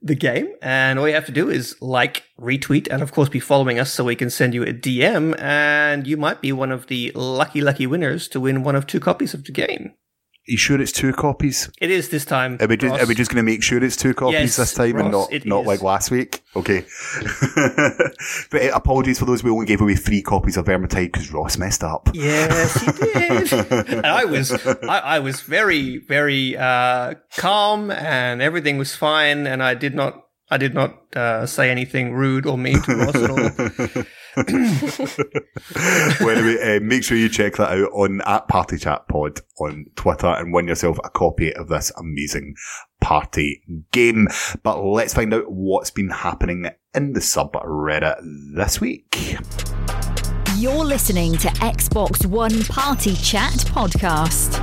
[0.00, 3.40] the game, and all you have to do is like, retweet, and of course be
[3.40, 6.86] following us so we can send you a DM, and you might be one of
[6.86, 9.92] the lucky, lucky winners to win one of two copies of the game.
[10.46, 11.70] You sure it's two copies?
[11.80, 12.58] It is this time.
[12.60, 13.02] Are we just, Ross.
[13.02, 15.30] are we just going to make sure it's two copies Yes, this time and not,
[15.44, 15.66] not is.
[15.66, 16.42] like last week?
[16.54, 16.84] Okay.
[18.50, 19.42] but uh, apologies for those.
[19.42, 22.10] We only gave away three copies of Vermintide because Ross messed up.
[22.12, 23.88] Yes, he did.
[23.88, 29.46] and I was, I, I was very, very uh, calm, and everything was fine.
[29.46, 33.14] And I did not, I did not uh, say anything rude or mean to Ross
[33.16, 34.04] at all.
[36.20, 39.86] well, anyway, uh, make sure you check that out on at Party Chat Pod on
[39.94, 42.54] Twitter and win yourself a copy of this amazing
[43.00, 44.28] party game.
[44.62, 48.16] But let's find out what's been happening in the subreddit
[48.54, 49.36] this week.
[50.56, 54.62] You're listening to Xbox One Party Chat podcast.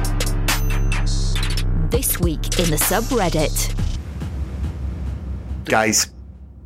[1.92, 3.78] This week in the subreddit.
[5.66, 6.12] Guys,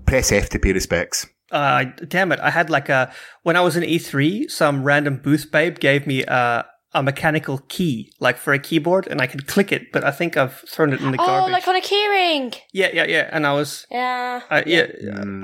[0.06, 1.28] press F to pay respects.
[1.52, 2.40] Uh, damn it!
[2.40, 6.24] I had like a when I was in E3, some random booth babe gave me
[6.24, 10.12] a a mechanical key, like for a keyboard, and I could click it, but I
[10.12, 11.52] think I've thrown it in the Oh, garbage.
[11.52, 12.56] like on a keyring.
[12.72, 13.30] yeah, yeah, yeah.
[13.34, 14.40] And I was, Yeah.
[14.50, 14.86] uh, yeah,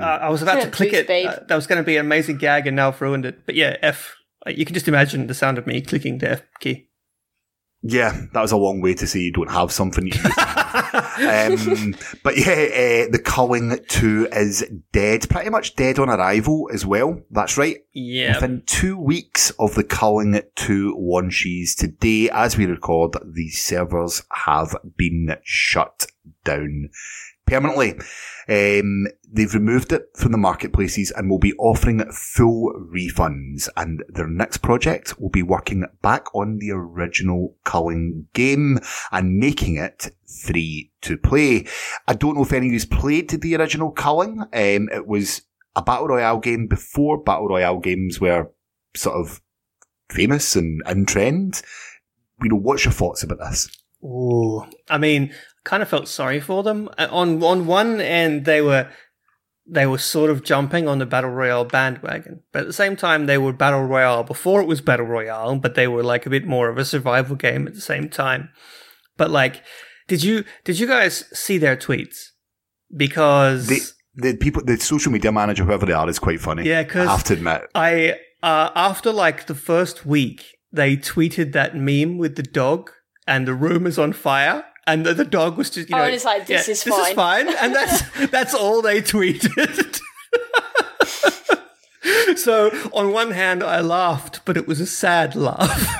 [0.00, 1.06] uh, I was about to click Booth it.
[1.06, 1.28] babe.
[1.28, 3.44] Uh, that was going to be an amazing gag, and now I've ruined it.
[3.44, 4.16] But yeah, F.
[4.46, 6.88] uh, You can just imagine the sound of me clicking the F key.
[7.84, 10.40] Yeah, that was a long way to say you don't have something you used to
[10.40, 11.68] have.
[11.68, 16.86] um, but yeah, uh, the Culling 2 is dead, pretty much dead on arrival as
[16.86, 17.20] well.
[17.32, 17.78] That's right.
[17.92, 18.34] Yeah.
[18.36, 24.76] Within two weeks of the Culling 2 launches today, as we record, the servers have
[24.96, 26.06] been shut
[26.44, 26.88] down
[27.46, 27.98] permanently.
[28.48, 33.68] Um, they've removed it from the marketplaces and will be offering full refunds.
[33.76, 38.78] And their next project will be working back on the original Culling game
[39.10, 40.10] and making it
[40.44, 41.66] free to play.
[42.06, 44.40] I don't know if any of you's played the original Culling.
[44.40, 45.42] Um, it was
[45.74, 48.50] a battle royale game before battle royale games were
[48.94, 49.40] sort of
[50.10, 51.62] famous and in trend.
[52.42, 53.68] You know, what's your thoughts about this?
[54.04, 55.32] Oh, I mean,
[55.64, 56.88] kind of felt sorry for them.
[56.98, 58.88] Uh, On on one end, they were
[59.66, 63.26] they were sort of jumping on the battle royale bandwagon, but at the same time,
[63.26, 66.44] they were battle royale before it was battle royale, but they were like a bit
[66.46, 68.48] more of a survival game at the same time.
[69.16, 69.62] But like,
[70.08, 72.30] did you did you guys see their tweets?
[72.94, 73.80] Because The,
[74.14, 76.64] the people, the social media manager, whoever they are, is quite funny.
[76.68, 77.62] Yeah, 'cause- I have to admit.
[77.74, 82.90] I uh, after like the first week, they tweeted that meme with the dog
[83.26, 84.64] and the room is on fire.
[84.86, 86.96] And the, the dog was just, you Oh, know, and it's like, this is this
[86.98, 90.00] is fine, and that's that's all they tweeted.
[92.36, 95.98] so on one hand, I laughed, but it was a sad laugh.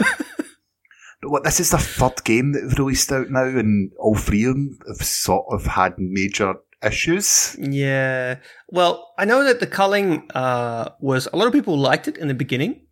[1.20, 4.44] But what, this is the third game that they've released out now, and all three
[4.44, 7.56] of them have sort of had major issues.
[7.60, 8.38] yeah.
[8.68, 12.26] Well, I know that the culling uh, was a lot of people liked it in
[12.26, 12.86] the beginning,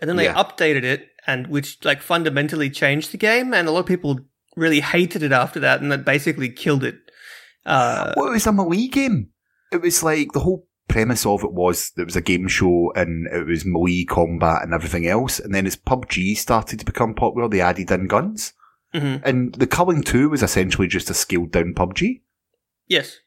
[0.00, 0.34] and then they Yeah.
[0.34, 4.18] updated it, and which like fundamentally changed the game, and a lot of people
[4.56, 6.96] really hated it after that, and that basically killed it.
[7.64, 9.30] Uh, Well, it was a Melee game.
[9.72, 13.26] It was like the whole premise of it was there was a game show and
[13.26, 15.40] it was Melee combat and everything else.
[15.40, 18.52] And then as PUBG started to become popular, they added in guns.
[18.94, 19.20] mhm.
[19.24, 22.22] And the Culling 2 was essentially just a scaled down PUBG.
[22.86, 23.18] Yes.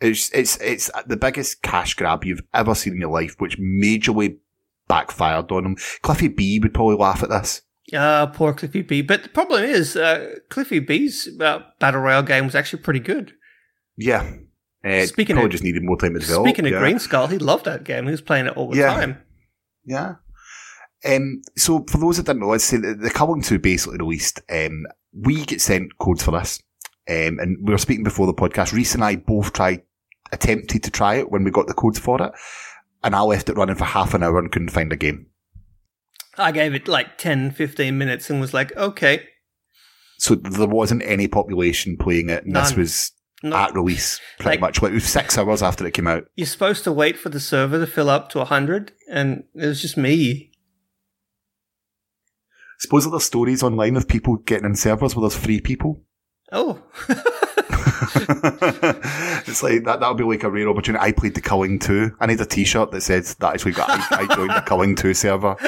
[0.00, 4.36] It's, it's, it's the biggest cash grab you've ever seen in your life, which majorly
[4.86, 5.76] backfired on them.
[6.02, 7.62] Cliffy B would probably laugh at this.
[7.94, 9.02] Ah, poor Cliffy B.
[9.02, 13.32] But the problem is, uh, Cliffy B's uh, battle royale game was actually pretty good.
[13.96, 14.32] Yeah.
[14.84, 16.46] Uh, Speaking probably of- just needed more time to develop.
[16.46, 16.78] Speaking of yeah.
[16.80, 18.04] Green Skull, he loved that game.
[18.06, 18.94] He was playing it all the Yeah.
[18.94, 19.18] time.
[19.84, 20.14] Yeah.
[21.06, 24.40] Um, so for those that didn't know, let's say the, the Culling 2 basically released,
[24.50, 26.60] um, we get sent codes for this.
[27.08, 28.72] Um, and we were speaking before the podcast.
[28.72, 29.82] Rhys and I both tried,
[30.32, 32.32] attempted to try it when we got the codes for it.
[33.02, 35.26] And I left it running for half an hour and couldn't find a game.
[36.38, 39.26] I gave it like 10, 15 minutes and was like, okay.
[40.18, 42.44] So there wasn't any population playing it.
[42.44, 44.80] And this was No, at release pretty Like- much.
[44.82, 46.24] Like it was six hours after it came out.
[46.36, 49.82] you're supposed to wait for the server to fill up to 100, and it was
[49.82, 50.50] just me.
[52.78, 56.02] Suppose there's stories online of people getting in servers where there's three people.
[56.54, 56.80] Oh.
[59.46, 59.98] it's like that.
[60.00, 61.02] That would be like a rare opportunity.
[61.02, 62.16] I played the Culling two.
[62.20, 63.90] I need a T-shirt that says that actually got.
[63.90, 65.56] I, I joined the Culling two server.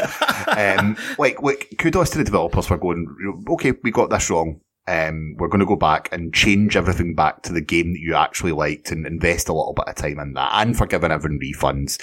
[0.57, 3.44] Um, like, like kudos to the developers for going.
[3.51, 4.61] Okay, we got this wrong.
[4.88, 8.14] Um, we're going to go back and change everything back to the game that you
[8.14, 11.40] actually liked and invest a little bit of time in that and for giving everyone
[11.40, 11.99] refunds.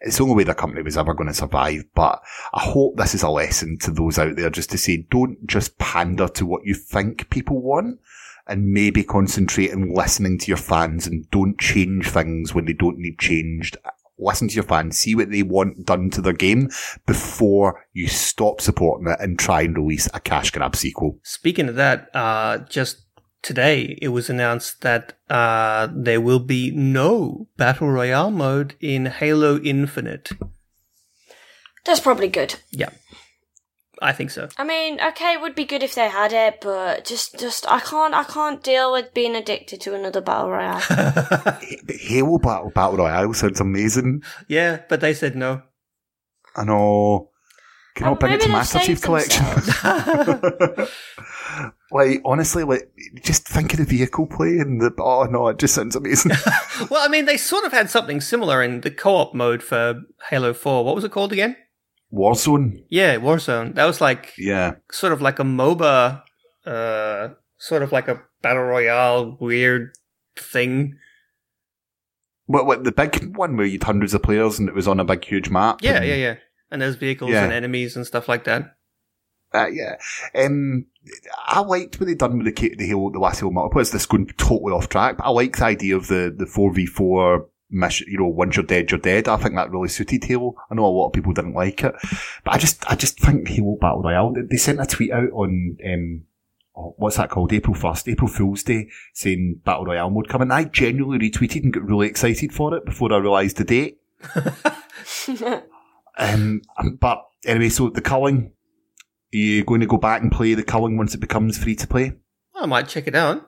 [0.00, 1.84] It's the only way the company was ever going to survive.
[1.94, 2.22] But
[2.54, 5.78] I hope this is a lesson to those out there just to say, don't just
[5.78, 7.98] pander to what you think people want
[8.46, 12.98] and maybe concentrate on listening to your fans and don't change things when they don't
[12.98, 13.76] need changed.
[14.20, 16.68] Listen to your fans, see what they want done to their game
[17.06, 21.18] before you stop supporting it and try and release a cash grab sequel.
[21.22, 23.02] Speaking of that, uh, just
[23.42, 29.58] today it was announced that uh, there will be no Battle Royale mode in Halo
[29.58, 30.30] Infinite.
[31.84, 32.56] That's probably good.
[32.70, 32.90] Yeah.
[34.02, 34.48] I think so.
[34.56, 37.80] I mean, okay, it would be good if they had it, but just, just, I
[37.80, 40.80] can't, I can't deal with being addicted to another battle royale.
[41.88, 44.22] Halo Battle, Battle Royale sounds amazing.
[44.48, 45.62] Yeah, but they said no.
[46.56, 47.30] I know.
[47.94, 49.44] Can I Oh, bring it to they've Master Chief Collection?
[51.92, 52.90] like, honestly, like,
[53.22, 56.32] just think of the vehicle play and the, oh no, it just sounds amazing.
[56.88, 60.54] Well, I mean, they sort of had something similar in the co-op mode for Halo
[60.54, 60.84] 4.
[60.84, 61.56] What was it called again?
[62.12, 62.84] Warzone.
[62.88, 63.74] Yeah, Warzone.
[63.74, 64.74] That was like Yeah.
[64.90, 66.22] sort of like a MOBA,
[66.66, 69.92] uh, sort of like a battle royale weird
[70.36, 70.96] thing.
[72.46, 74.98] What, what, the big one where you had hundreds of players and it was on
[74.98, 75.80] a big, huge map?
[75.82, 76.34] Yeah, and- yeah, yeah.
[76.72, 77.44] And there's vehicles Yeah.
[77.44, 78.76] and enemies and stuff like that.
[79.52, 79.96] Uh, yeah.
[80.36, 80.86] Um,
[81.46, 83.90] I liked what they done with the, the Halo, the last Halo multiplayer.
[83.90, 87.46] This is going totally off track, but I like the idea of the, the 4v4
[87.70, 89.28] mission, you know, once you're dead, you're dead.
[89.28, 90.54] I think that really suited Halo.
[90.70, 91.94] I know a lot of people didn't like it,
[92.44, 95.30] but I just, I just think Halo Battle Royale, they- they sent a tweet out
[95.32, 96.22] on, um,
[96.76, 97.52] oh, what's that called?
[97.52, 100.50] April 1st, April Fool's Day, saying Battle Royale mode coming.
[100.50, 103.98] I genuinely retweeted and got really excited for it before I realised the date.
[106.18, 106.62] um,
[107.00, 108.52] but anyway, so the culling,
[109.32, 111.86] are you going to go back and play the culling once it becomes free to
[111.86, 112.12] play?
[112.54, 113.46] I might check it out.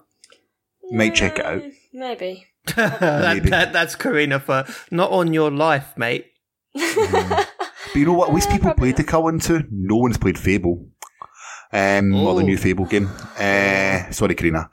[0.90, 1.62] Might check it out.
[1.92, 2.46] Maybe.
[2.76, 6.26] That, that, that's Carina for not on your life, mate.
[6.74, 7.48] But
[7.96, 8.28] you know what?
[8.28, 9.64] At least people played the Culling too.
[9.70, 10.86] No one's played Fable.
[11.74, 12.46] Um, not the Oh.
[12.46, 13.08] new Fable game.
[13.38, 14.70] Uh, sorry, Carina.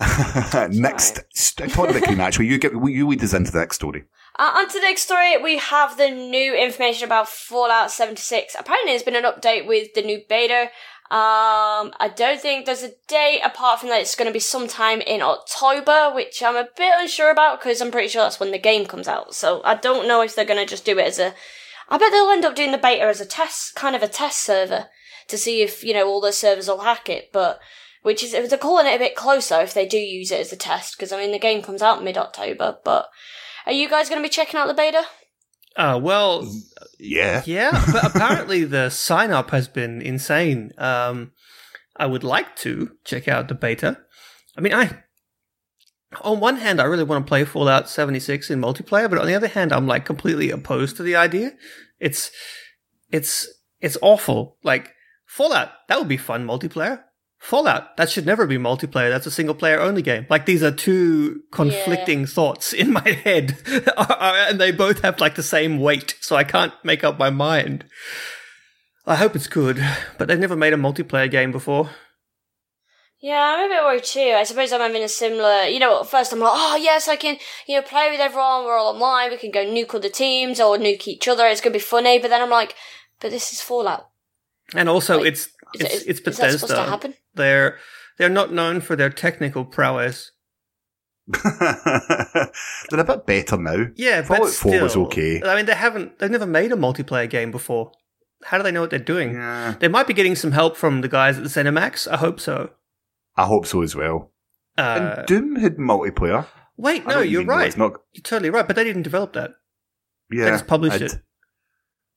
[0.70, 2.24] next, st- talk about Carina.
[2.24, 4.04] Actually, you get you lead us into the next story.
[4.38, 8.54] Uh, on to the next story, we have the new information about Fallout 76.
[8.58, 10.70] Apparently, there's been an update with the new beta.
[11.10, 15.00] Um, I don't think there's a date apart from that it's going to be sometime
[15.00, 18.58] in October, which I'm a bit unsure about because I'm pretty sure that's when the
[18.58, 19.34] game comes out.
[19.34, 21.34] So I don't know if they're going to just do it as a.
[21.88, 24.38] I bet they'll end up doing the beta as a test, kind of a test
[24.38, 24.86] server
[25.26, 27.30] to see if you know all the servers will hack it.
[27.32, 27.58] But
[28.02, 30.56] which is they're calling it a bit closer if they do use it as a
[30.56, 33.08] test because I mean the game comes out mid October, but.
[33.66, 35.04] Are you guys going to be checking out the beta?
[35.76, 36.50] Uh, well,
[37.00, 37.42] Yeah.
[37.46, 40.72] yeah, but apparently the sign up has been insane.
[40.78, 41.32] Um,
[41.96, 43.98] I would like to check out the beta.
[44.56, 45.04] I mean, I.
[46.22, 49.34] On one hand, I really want to play Fallout 76 in multiplayer, but on the
[49.34, 51.52] other hand, I'm like completely opposed to the idea.
[52.00, 52.32] It's,
[53.12, 53.48] it's,
[53.80, 54.56] it's awful.
[54.64, 54.92] Like,
[55.24, 57.04] Fallout, that would be fun multiplayer.
[57.40, 59.08] Fallout, that should never be multiplayer.
[59.08, 60.26] That's a single player only game.
[60.28, 63.56] Like, these are two conflicting thoughts in my head.
[63.96, 67.18] Uh, uh, and they both have like the same weight, so I can't make up
[67.18, 67.84] my mind.
[69.06, 69.82] I hope it's good,
[70.18, 71.90] but they've never made a multiplayer game before.
[73.20, 74.34] Yeah, I'm a bit worried too.
[74.36, 75.64] I suppose I'm having a similar.
[75.64, 78.64] You know, at first I'm like, oh yes, I can, you know, play with everyone.
[78.64, 79.30] We're all online.
[79.30, 81.46] We can go nuke other teams or nuke each other.
[81.46, 82.18] It's gonna be funny.
[82.18, 82.74] But then I'm like,
[83.20, 84.09] but this is Fallout.
[84.74, 86.84] And also, Like, it's Is, it's it, is, it's is that to Bethesda.
[86.84, 87.14] happen?
[87.34, 87.78] They're
[88.18, 90.32] they're not known for their technical prowess.
[91.32, 93.86] They're a bit better now.
[93.94, 95.42] Yeah, Fallout but 4 was still, okay.
[95.42, 96.18] I mean, they haven't.
[96.18, 97.92] They've never made a multiplayer game before.
[98.44, 99.34] How do they know what they're doing?
[99.34, 99.74] Yeah.
[99.78, 102.08] They might be getting some help from the guys at ZeniMax.
[102.10, 102.70] I hope so.
[103.36, 104.32] I hope so as well.
[104.78, 106.46] Uh, and Doom had multiplayer.
[106.76, 107.76] wait, no, you're right.
[107.76, 107.92] Not.
[108.12, 109.52] You're totally right, but they didn't develop that.
[110.32, 110.48] Yeah.
[110.50, 111.14] just published I'd- it.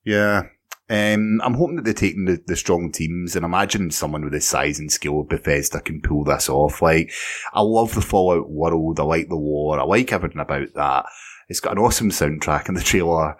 [0.04, 0.44] Yeah.
[0.90, 4.40] Um, I'm hoping that they're taking the, the strong teams and imagine someone with the
[4.40, 6.82] size and skill of Bethesda can pull this off.
[6.82, 7.10] Like,
[7.54, 9.00] I love the Fallout world.
[9.00, 9.78] I like the war.
[9.80, 11.06] I like everything about that.
[11.48, 13.36] It's got an awesome soundtrack in the trailer.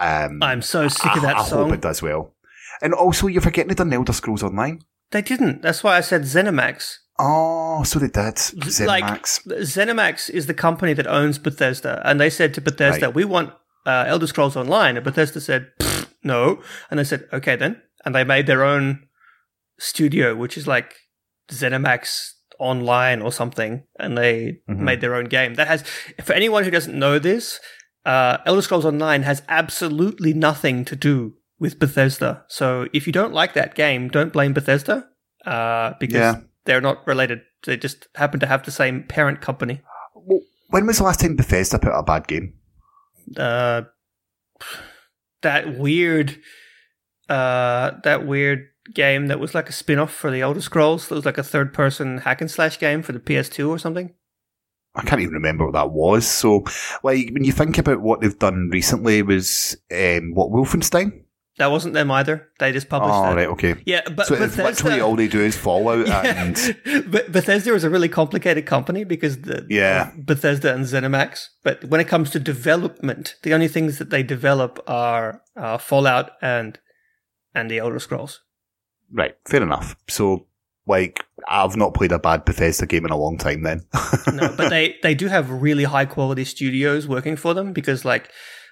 [0.00, 1.64] Um, I'm so sick of that I, I song.
[1.66, 2.34] hope it does well.
[2.82, 4.80] And also, you're forgetting they've done Elder Scrolls Online.
[5.10, 5.62] They didn't.
[5.62, 6.98] That's why I said ZeniMax.
[7.18, 8.38] Oh, so they did.
[8.86, 9.46] Like ZeniMax.
[9.46, 13.14] ZeniMax is the company that owns Bethesda, and they said to Bethesda, Right.
[13.14, 13.52] "We want
[13.86, 18.14] uh, Elder Scrolls Online," and Bethesda said, "Pfft, "No," and they said, "Okay then," and
[18.14, 19.06] they made their own
[19.78, 20.94] studio, which is like
[21.50, 24.78] ZeniMax Online or something, and they Mhm.
[24.78, 25.54] made their own game.
[25.54, 25.82] That has,
[26.22, 27.60] for anyone who doesn't know this,
[28.04, 32.44] uh, Elder Scrolls Online has absolutely nothing to do with Bethesda.
[32.48, 35.06] So if you don't like that game, don't blame Bethesda,
[35.46, 36.40] uh, because Yeah.
[36.64, 37.42] they're not related.
[37.64, 39.82] They just happen to have the same parent company.
[40.14, 42.54] Well, when was the last time Bethesda put out a bad game?
[43.36, 43.82] Uh,
[45.42, 46.38] that weird,
[47.28, 51.08] uh, that weird game that was like a spin-off for the Elder Scrolls.
[51.08, 54.14] That was like a third-person hack and slash game for the PS2 or something.
[54.94, 56.26] I can't even remember what that was.
[56.26, 56.64] So,
[57.02, 61.22] like, when you think about what they've done recently, was um, what Wolfenstein?
[61.58, 62.48] That wasn't them either.
[62.60, 63.34] They just published Oh, that.
[63.36, 63.74] right, okay.
[63.84, 66.54] Yeah, but so Bethesda, literally all they do is Fallout and
[67.10, 70.12] but Bethesda is a really complicated company because the Yeah.
[70.16, 71.48] Bethesda and ZeniMax.
[71.64, 76.30] But when it comes to development, the only things that they develop are uh, Fallout
[76.40, 76.78] and
[77.54, 78.40] and the Elder Scrolls.
[79.12, 79.96] right, fair enough.
[80.08, 80.46] So,
[80.86, 83.62] like, I've not played a bad Bethesda game in a long time.
[83.62, 83.80] Then,
[84.32, 88.30] no, but they they do have really high quality studios working for them because like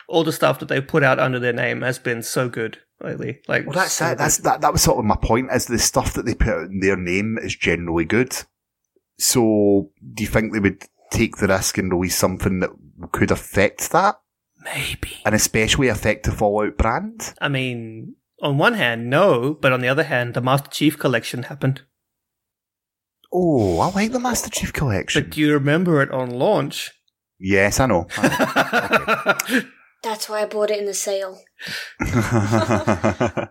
[0.08, 3.40] all the stuff that they put out under their name has been so good lately.
[3.48, 4.18] Like well, that's so it.
[4.18, 4.60] That's that.
[4.60, 5.50] That was sort of my point.
[5.52, 8.34] Is the stuff that they put out in their name is generally good.
[9.18, 12.70] So, do you think they would take the risk and release something that
[13.12, 14.16] could affect that,
[14.62, 15.22] maybe.
[15.24, 17.34] and especially affect the Fallout brand?
[17.40, 21.44] I mean, on one hand, no, but on the other hand, the Master Chief collection
[21.44, 21.82] happened.
[23.32, 25.22] Oh, I like the Master Chief collection.
[25.22, 26.92] But do you remember it on launch?
[27.38, 28.06] yes, I know.
[28.16, 29.62] I know.
[30.02, 31.40] That's why I bought it in the sale.
[32.00, 33.46] uh,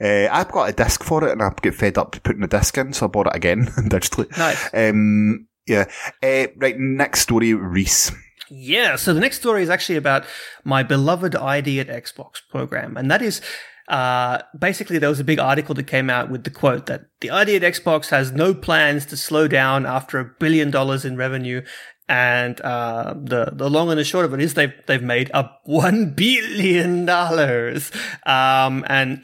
[0.00, 2.92] I've got a disc for it, and I get fed up putting the disc in,
[2.92, 4.36] so I bought it again digitally.
[4.36, 4.68] nice.
[4.74, 5.84] Um, yeah.
[6.22, 6.78] Uh, right.
[6.78, 8.12] Next story, Rhys.
[8.50, 10.26] Yeah, so the next story is actually about
[10.64, 13.40] my beloved ID at Xbox program, and that is
[13.88, 17.30] uh, basically there was a big article that came out with the quote that the
[17.30, 21.62] ID at Xbox has no plans to slow down after a billion dollars in revenue.
[22.08, 25.60] And uh, the the long and the short of it is they've they've made up
[25.64, 27.90] one billion dollars.
[28.26, 29.22] Um, and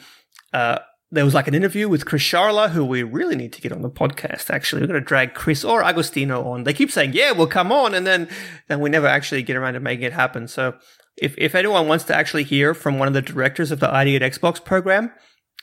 [0.52, 0.78] uh,
[1.10, 3.82] there was like an interview with Chris Charla, who we really need to get on
[3.82, 4.50] the podcast.
[4.50, 6.64] Actually, we're going to drag Chris or Agostino on.
[6.64, 8.28] They keep saying, "Yeah, we'll come on," and then
[8.68, 10.48] then we never actually get around to making it happen.
[10.48, 10.74] So,
[11.16, 14.16] if if anyone wants to actually hear from one of the directors of the ID
[14.16, 15.12] at Xbox program,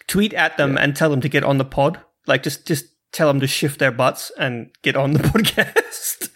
[0.07, 1.99] tweet at them and tell them to get on the pod.
[2.27, 2.85] Like, just just
[3.15, 6.29] tell them to shift their butts and get on the podcast.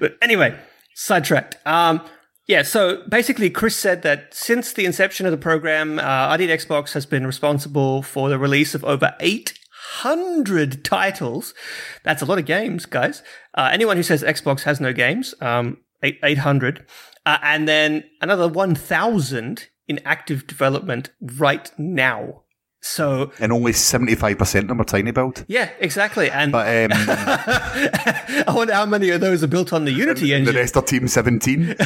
[0.00, 0.58] but anyway,
[0.94, 1.56] sidetracked.
[1.64, 2.02] Um,
[2.46, 7.06] yeah, so basically, Chris said that since the inception of the program, uh, Xbox has
[7.06, 11.54] been responsible for the release of over 800 titles.
[12.02, 13.22] That's a lot of games, guys.
[13.54, 16.84] Uh, anyone who says Xbox has no games, um, eight, 800.
[17.24, 22.43] Uh, and then another 1,000 in active development right now.
[22.86, 25.46] So, And only 75% of them are tinyBuild.
[25.48, 26.30] yeah, exactly.
[26.30, 26.90] And But um,
[28.46, 30.54] I wonder how many of those are built on the Unity the engine.
[30.54, 31.76] rest are Team 17.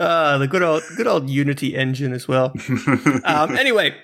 [0.00, 2.52] uh, the good old good old Unity engine as well.
[3.24, 3.94] um, anyway,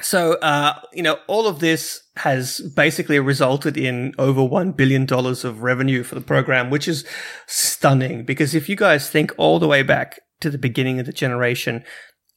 [0.00, 5.44] so uh, you know all of this has basically resulted in over one billion dollars
[5.44, 7.04] of revenue for the program, which is
[7.46, 8.24] stunning.
[8.24, 11.84] Because if you guys think all the way back to the beginning of the generation,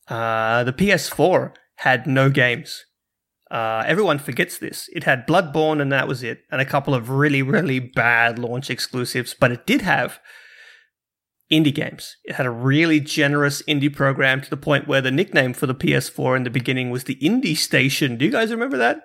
[0.07, 2.85] uh, the PS4 had no games.
[3.51, 4.89] Uh, everyone forgets this.
[4.93, 8.69] It had Bloodborne and that was it, and a couple of really, really bad launch
[8.69, 10.19] exclusives, but it did have
[11.51, 12.17] indie games.
[12.23, 15.75] It had a really generous indie program to the point where the nickname for the
[15.75, 18.17] PS4 in the beginning was the Indie Station.
[18.17, 19.01] Do you guys remember that?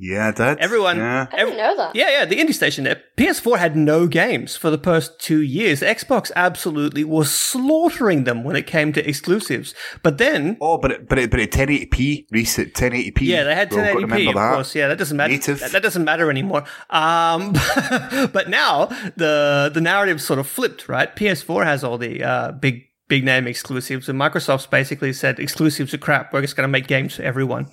[0.00, 0.58] Yeah, Dad.
[0.60, 1.26] Everyone- Yeah.
[1.32, 1.96] I didn't know that.
[1.96, 3.02] Yeah, yeah, the indie station there.
[3.16, 5.80] PS4 had no games for the first two years.
[5.80, 9.74] Xbox absolutely was slaughtering them when it came to exclusives.
[10.02, 13.22] But then, Oh, but it, but it, but it 1080p, recent 1080p.
[13.22, 14.54] yeah, they had We've got to 1080p, remember of that.
[14.54, 14.74] course.
[14.74, 15.36] Yeah, that doesn't matter.
[15.36, 16.64] That, that doesn't matter anymore.
[16.90, 17.52] Um,
[18.32, 18.86] but now
[19.16, 21.14] the the narrative sort of flipped, right?
[21.16, 25.98] PS4 has all the uh, big big name exclusives, and Microsoft's basically said exclusives are
[25.98, 26.32] crap.
[26.32, 27.66] We're just going to make games for everyone.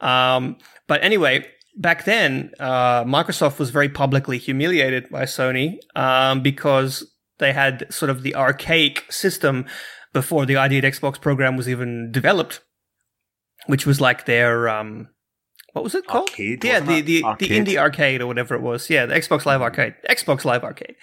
[0.00, 7.10] Um, but anyway, back then, uh, Microsoft was very publicly humiliated by Sony um, because
[7.38, 9.66] they had sort of the archaic system
[10.12, 12.60] before the ID at Xbox program was even developed,
[13.66, 15.08] which was like their um,
[15.72, 16.30] what was it called?
[16.30, 18.88] Arcade, yeah, the the, the indie arcade or whatever it was.
[18.88, 20.96] Yeah, the Xbox Live Arcade, Xbox Live Arcade.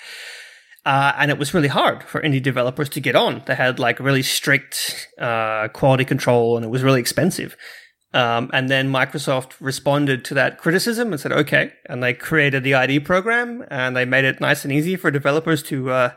[0.85, 3.41] Uh, and it was really hard for indie developers to get on.
[3.45, 7.55] They had like really strict uh, quality control, and it was really expensive.
[8.13, 12.75] Um, and then Microsoft responded to that criticism and said, "Okay," and they created the
[12.75, 16.11] ID program, and they made it nice and easy for developers to uh,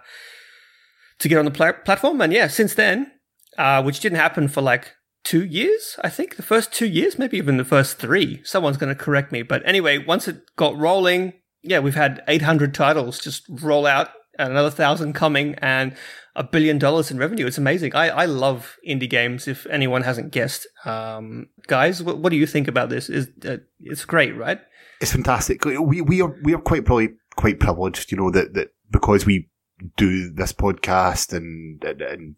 [1.18, 2.20] to get on the pla- platform.
[2.20, 3.12] And yeah, since then,
[3.56, 4.94] uh, which didn't happen for like
[5.24, 8.42] two years, I think the first two years, maybe even the first three.
[8.44, 11.32] Someone's going to correct me, but anyway, once it got rolling,
[11.62, 15.96] yeah, we've had 800 titles just roll out, and another thousand coming, and
[16.36, 17.46] a billion dollars in revenue.
[17.46, 17.94] It's amazing.
[17.94, 19.48] I, I love indie games.
[19.48, 23.08] If anyone hasn't guessed, um, guys, what, what do you think about this?
[23.08, 24.60] Is uh, it's great, right?
[25.00, 25.64] It's fantastic.
[25.64, 29.48] We we are we are quite probably quite privileged, you know, that that because we
[29.96, 32.34] do this podcast and and, and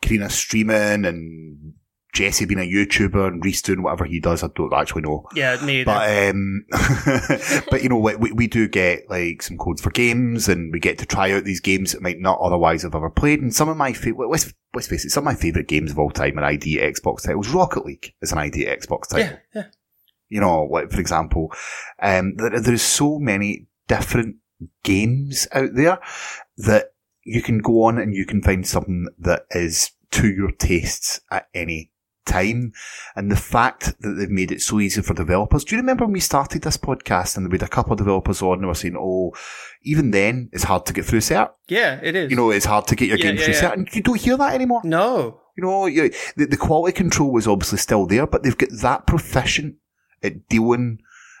[0.00, 1.74] Carina streaming and
[2.16, 4.42] Jesse being a YouTuber and Rhys doing whatever he does.
[4.42, 5.28] I don't actually know.
[5.34, 5.84] Yeah, me either.
[5.84, 6.64] But um,
[7.70, 10.96] but you know, we we do get like some codes for games, and we get
[10.98, 13.42] to try out these games that might not otherwise have ever played.
[13.42, 15.98] And some of my favorite, let's let's face it, some of my favorite games of
[15.98, 17.50] all time are ID Xbox titles.
[17.50, 19.38] Rocket League is an ID Xbox title.
[19.54, 19.64] yeah, yeah.
[20.30, 21.52] You know, like for example,
[22.00, 24.36] um, there, there's so many different
[24.82, 25.98] games out there
[26.56, 26.94] that
[27.24, 31.48] you can go on and you can find something that is to your tastes at
[31.52, 31.90] any
[32.26, 32.72] time.
[33.14, 35.64] And the fact that they've made it so easy for developers.
[35.64, 38.42] Do you remember when we started this podcast and we had a couple of developers
[38.42, 39.32] on and were saying, oh,
[39.82, 41.50] even then it's hard to get through cert.
[41.68, 42.30] Yeah, it is.
[42.30, 43.60] You know, it's hard to get your Yeah, game yeah, through yeah.
[43.62, 43.72] cert.
[43.72, 44.82] And you don't hear that anymore.
[44.84, 45.40] no.
[45.58, 49.76] You know, the, the quality control was obviously still there, but they've got that proficient
[50.22, 50.98] at dealing,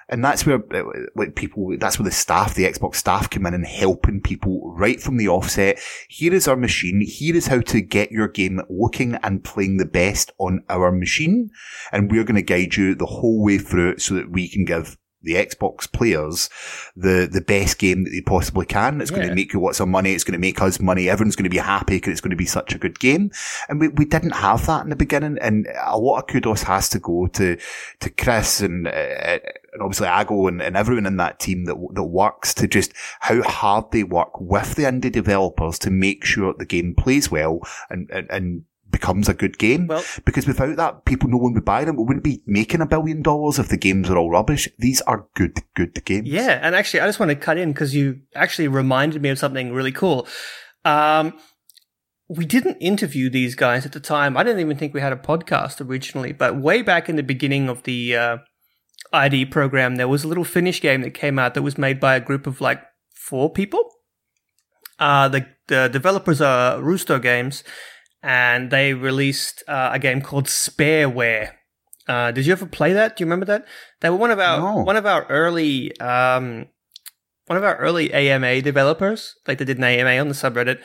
[0.08, 3.54] and that's where uh, like people, that's where the staff, the Xbox staff, come in
[3.54, 5.78] and helping people right from the offset.
[6.08, 7.00] Here is our machine.
[7.00, 11.50] Here is how to get your game looking and playing the best on our machine,
[11.92, 14.96] and we're going to guide you the whole way through so that we can give
[15.26, 16.48] the Xbox players
[16.96, 19.00] the the best game that they possibly can.
[19.00, 20.12] It's going to make you lots of money.
[20.12, 21.08] It's going to make us money.
[21.08, 23.30] Everyone's going to be happy because it's going to be such a good game.
[23.68, 25.38] And we, we didn't have that in the beginning.
[25.40, 27.58] And a lot of kudos has to go to
[28.00, 32.04] to Chris and, uh, and obviously Ago and, and everyone in that team that that
[32.04, 36.64] works to just how hard they work with the indie developers to make sure the
[36.64, 37.60] game plays well
[37.90, 39.86] and and, and becomes a good game.
[39.86, 41.96] Well- because without that, people no one would buy them.
[41.96, 44.68] We wouldn't be making a billion dollars if the games are all rubbish.
[44.78, 46.28] These are good, good games.
[46.28, 49.38] Yeah, and actually, I just want to cut in because you actually reminded me of
[49.38, 50.26] something really cool.
[50.84, 51.38] Um,
[52.28, 54.36] we didn't interview these guys at the time.
[54.36, 57.68] I didn't even think we had a podcast originally, but way back in the beginning
[57.68, 58.38] of the uh,
[59.12, 62.16] ID program, there was a little Finnish game that came out that was made by
[62.16, 62.82] a group of like
[63.14, 63.90] four people.
[64.98, 67.62] Uh, the the developers are Rooster Games,
[68.26, 71.52] and they released uh, a game called Spareware.
[72.08, 73.16] Uh, did you ever play that?
[73.16, 73.64] Do you remember that?
[74.00, 74.82] They were one of our No.
[74.82, 76.66] one of our early um,
[77.46, 79.36] one of our early AMA developers.
[79.46, 80.80] Like they did an AMA on the subreddit.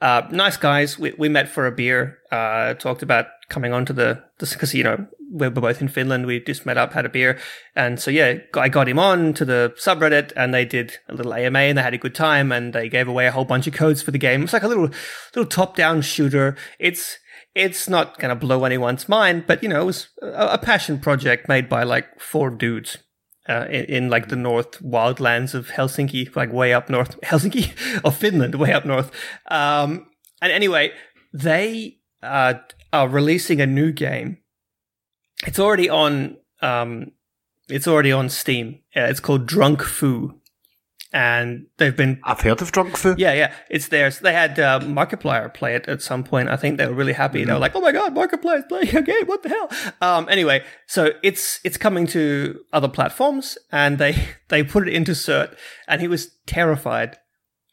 [0.00, 0.98] Uh, nice guys.
[0.98, 2.18] We we met for a beer.
[2.30, 5.08] Uh, talked about coming onto the the casino.
[5.34, 6.26] We were both in Finland.
[6.26, 7.38] We just met up, had a beer,
[7.74, 11.34] and so yeah, I got him on to the subreddit, and they did a little
[11.34, 13.74] AMA, and they had a good time, and they gave away a whole bunch of
[13.74, 14.44] codes for the game.
[14.44, 14.90] It's like a little
[15.34, 16.56] little top down shooter.
[16.78, 17.18] It's
[17.54, 20.98] it's not going to blow anyone's mind, but you know, it was a, a passion
[20.98, 22.98] project made by like four dudes
[23.48, 27.72] uh, in, in like the north wildlands of Helsinki, like way up north, Helsinki
[28.04, 29.10] of Finland, way up north.
[29.50, 30.06] Um,
[30.42, 30.92] and anyway,
[31.32, 32.54] they uh,
[32.92, 34.38] are releasing a new game.
[35.46, 36.36] It's already on.
[36.60, 37.12] Um,
[37.68, 38.80] it's already on Steam.
[38.96, 40.38] Uh, it's called Drunk-Fu,
[41.12, 43.14] and they've been I've heard of Drunk-Fu.
[43.16, 44.18] yeah, yeah, it's theirs.
[44.18, 46.48] They had uh, Markiplier play it at some point.
[46.48, 47.44] I think they were really happy.
[47.44, 49.26] They were like, "Oh my god, Markiplier's playing a game!
[49.26, 49.70] What the hell?"
[50.00, 54.16] Um, anyway, so it's it's coming to other platforms, and they
[54.48, 55.56] they put it into Cert,
[55.88, 57.16] and he was terrified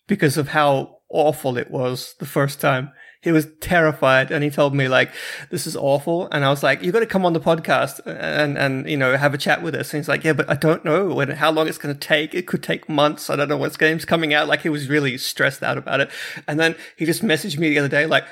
[0.08, 2.92] because of how awful it was the first time.
[3.22, 5.12] He was terrified, and he told me like,
[5.52, 8.58] "This is awful." And I was like, "You got to come on the podcast and
[8.58, 10.84] and you know have a chat with us." And he's like, "Yeah, but I don't
[10.84, 12.34] know when how long it's going to take.
[12.34, 13.30] It could take months.
[13.30, 16.10] I don't know what game's coming out." Like he was really stressed out about it.
[16.48, 18.26] And then he just messaged me the other day like,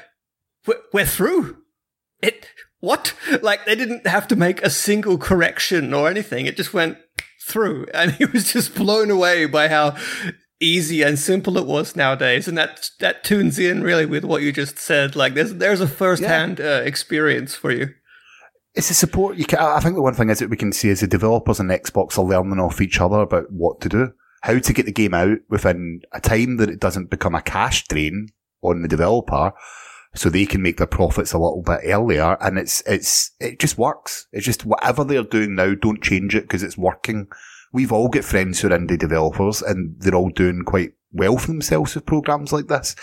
[0.65, 1.57] "We're, we're through."
[2.21, 2.47] It
[2.79, 3.13] what?
[3.43, 6.47] Like they didn't have to make a single correction or anything.
[6.47, 6.97] It just went
[7.43, 9.95] through, and he was just blown away by how
[10.60, 12.47] easy and simple it was nowadays.
[12.47, 15.16] And that that tunes in really with what you just said.
[15.16, 17.93] Like there's there's a first hand uh, experience for you.
[18.76, 19.38] It's a support.
[19.38, 21.60] You can, I think the one thing is that we can see is the developers
[21.60, 24.91] and Xbox are learning off each other about what to do, how to get the
[24.91, 28.30] game out within a time that it doesn't become a cash drain
[28.62, 29.53] on the developer,
[30.14, 32.38] so they can make their profits a little bit earlier.
[32.41, 34.28] And it's it's it just works.
[34.32, 37.28] It's just whatever they're doing now, don't change it because it's working.
[37.72, 41.47] We've all got friends who are indie developers, and they're all doing quite well for
[41.47, 42.95] themselves with programs like this.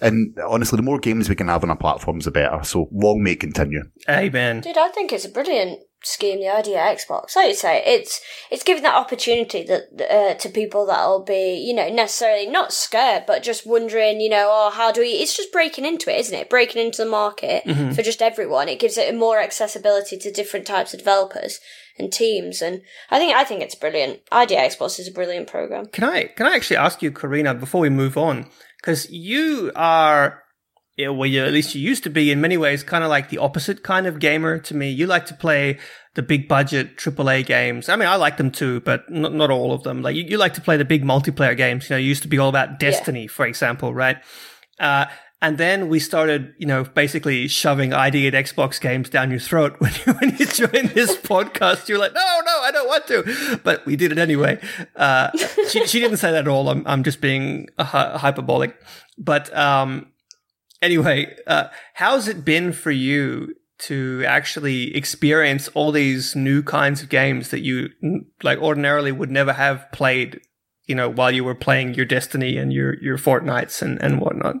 [0.00, 2.62] And honestly, the more games we can have on our platforms, the better.
[2.64, 3.82] So long may it continue.
[4.08, 4.60] Amen.
[4.60, 6.40] Dude, I think it's a brilliant scheme.
[6.40, 8.20] The idea of Xbox, like you say, it's
[8.50, 13.24] it's giving that opportunity that uh, to people that'll be, you know, necessarily not scared,
[13.26, 15.08] but just wondering, you know, oh, how do we?
[15.08, 16.50] It's just breaking into it, isn't it?
[16.50, 18.68] Breaking into the market for just everyone.
[18.68, 21.60] It gives it more accessibility to different types of developers
[21.98, 24.20] and teams, and I think I think it's brilliant.
[24.32, 25.86] Idea Xbox is a brilliant program.
[25.86, 30.42] Can I can I actually ask you, Carina, before we move on, because you are,
[30.96, 33.28] yeah, well, you, at least you used to be in many ways, kind of like
[33.28, 34.90] the opposite kind of gamer to me.
[34.90, 35.78] You like to play
[36.14, 37.90] the big budget AAA games.
[37.90, 40.00] I mean, I like them too, but not, not all of them.
[40.00, 41.90] Like you, you like to play the big multiplayer games.
[41.90, 44.16] You know, you used to be all about Destiny, for example, right?
[44.80, 45.04] Uh,
[45.42, 49.76] and then we started, you know, basically shoving ID and Xbox games down your throat
[49.80, 51.90] when you, when you joined this podcast.
[51.90, 53.60] You're like, no, no, I don't want to.
[53.62, 54.58] But we did it anyway.
[54.96, 55.30] Uh,
[55.68, 56.70] she, she didn't say that at all.
[56.70, 58.80] I'm, I'm just being uh, hyperbolic.
[59.18, 60.06] But um,
[60.86, 67.10] anyway, uh, how's it been for you to actually experience all these new kinds of
[67.10, 67.90] games that you
[68.42, 70.40] like ordinarily would never have played,
[70.86, 74.56] you know, while you were playing your Destiny and your, your Fortnites and, and whatnot?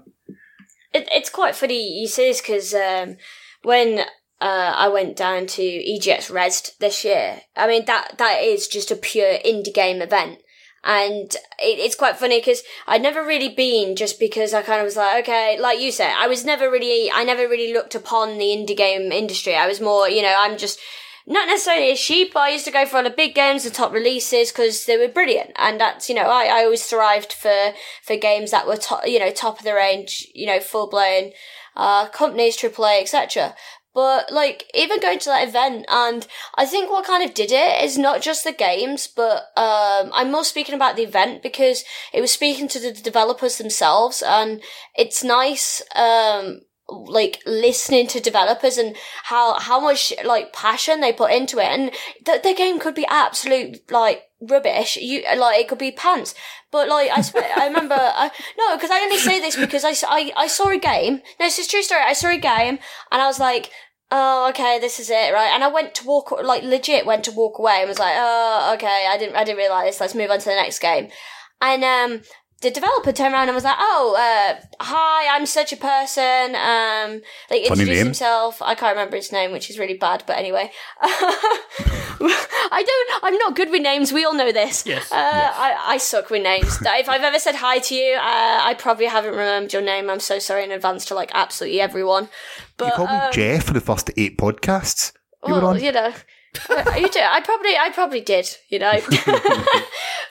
[0.92, 3.16] It, it's quite funny you say this because um,
[3.62, 4.00] when
[4.40, 8.90] uh, I went down to EGX Rezzed this year, I mean that that is just
[8.90, 10.40] a pure indie game event,
[10.86, 14.84] and it, it's quite funny because I'd never really been just because I kind of
[14.84, 18.38] was like, okay, like you said, I was never really, I never really looked upon
[18.38, 19.56] the indie game industry.
[19.56, 20.78] I was more, you know, I'm just
[21.26, 23.70] not necessarily a sheep, but I used to go for all the big games, the
[23.70, 25.50] top releases, because they were brilliant.
[25.56, 27.74] And that's, you know, I, I always thrived for,
[28.04, 31.32] for games that were top, you know, top of the range, you know, full blown,
[31.74, 33.56] uh, companies, AAA, etc.
[33.96, 37.82] But like even going to that event, and I think what kind of did it
[37.82, 41.82] is not just the games, but um, I'm more speaking about the event because
[42.12, 44.60] it was speaking to the developers themselves, and
[44.94, 45.80] it's nice.
[45.94, 48.94] Um, like listening to developers and
[49.24, 51.90] how how much like passion they put into it and
[52.24, 56.34] the game could be absolute like rubbish you like it could be pants.
[56.70, 59.94] But like i swear, i remember I, no because i only say this because I,
[60.08, 61.22] I I saw a game.
[61.40, 62.02] No is a true story.
[62.04, 62.78] I saw a game
[63.10, 63.70] and i was like
[64.10, 65.50] oh okay this is it right?
[65.52, 68.72] And i went to walk like legit went to walk away and was like oh
[68.74, 70.00] okay i didn't i didn't realize.
[70.00, 71.08] Let's move on to the next game.
[71.60, 72.20] And um
[72.62, 77.20] the developer turned around and was like, "Oh, uh, hi, I'm such a person." Um,
[77.50, 78.06] like Funny introduced name.
[78.06, 78.62] himself.
[78.62, 80.24] I can't remember his name, which is really bad.
[80.26, 83.24] But anyway, I don't.
[83.24, 84.12] I'm not good with names.
[84.12, 84.86] We all know this.
[84.86, 85.12] Yes.
[85.12, 86.78] Uh, I, I suck with names.
[86.82, 88.20] if I've ever said hi to you, uh,
[88.62, 90.08] I probably haven't remembered your name.
[90.08, 92.28] I'm so sorry in advance to like absolutely everyone.
[92.78, 95.12] But you called me um, Jeff for the first eight podcasts
[95.46, 95.82] you were well, on.
[95.82, 96.12] you know,
[96.70, 97.20] uh, you do.
[97.20, 98.48] I probably, I probably did.
[98.68, 98.92] You know,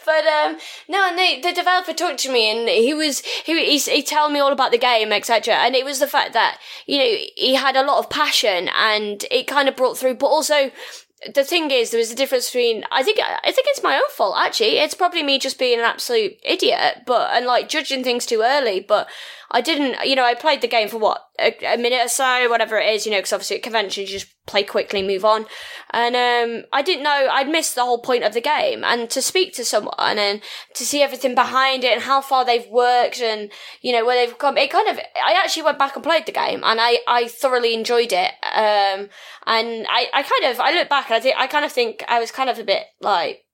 [0.06, 0.58] but um,
[0.88, 4.32] no, and the, the developer talked to me, and he was he he he told
[4.32, 5.56] me all about the game, etc.
[5.56, 9.26] And it was the fact that you know he had a lot of passion, and
[9.32, 10.16] it kind of brought through.
[10.16, 10.72] But also,
[11.34, 12.84] the thing is, there was a difference between.
[12.92, 14.36] I think I think it's my own fault.
[14.38, 18.42] Actually, it's probably me just being an absolute idiot, but and like judging things too
[18.44, 18.80] early.
[18.80, 19.08] But
[19.56, 20.06] I didn't.
[20.06, 22.94] You know, I played the game for what a, a minute or so, whatever it
[22.94, 23.06] is.
[23.06, 25.46] You know, because obviously at conventions you just play quickly, move on.
[25.92, 28.84] And um, I didn't know I'd missed the whole point of the game.
[28.84, 30.42] And to speak to someone and
[30.74, 33.50] to see everything behind it and how far they've worked and
[33.82, 34.98] you know where they've come, it kind of.
[35.26, 38.32] I actually went back and played the game, and I I thoroughly enjoyed it.
[38.44, 39.08] Um,
[39.48, 42.04] and I I kind of I look back and I think I kind of think
[42.10, 43.46] I was kind of a bit like.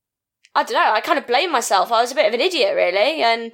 [0.55, 0.93] I don't know.
[0.93, 1.91] I kind of blame myself.
[1.91, 3.53] I was a bit of an idiot, really, and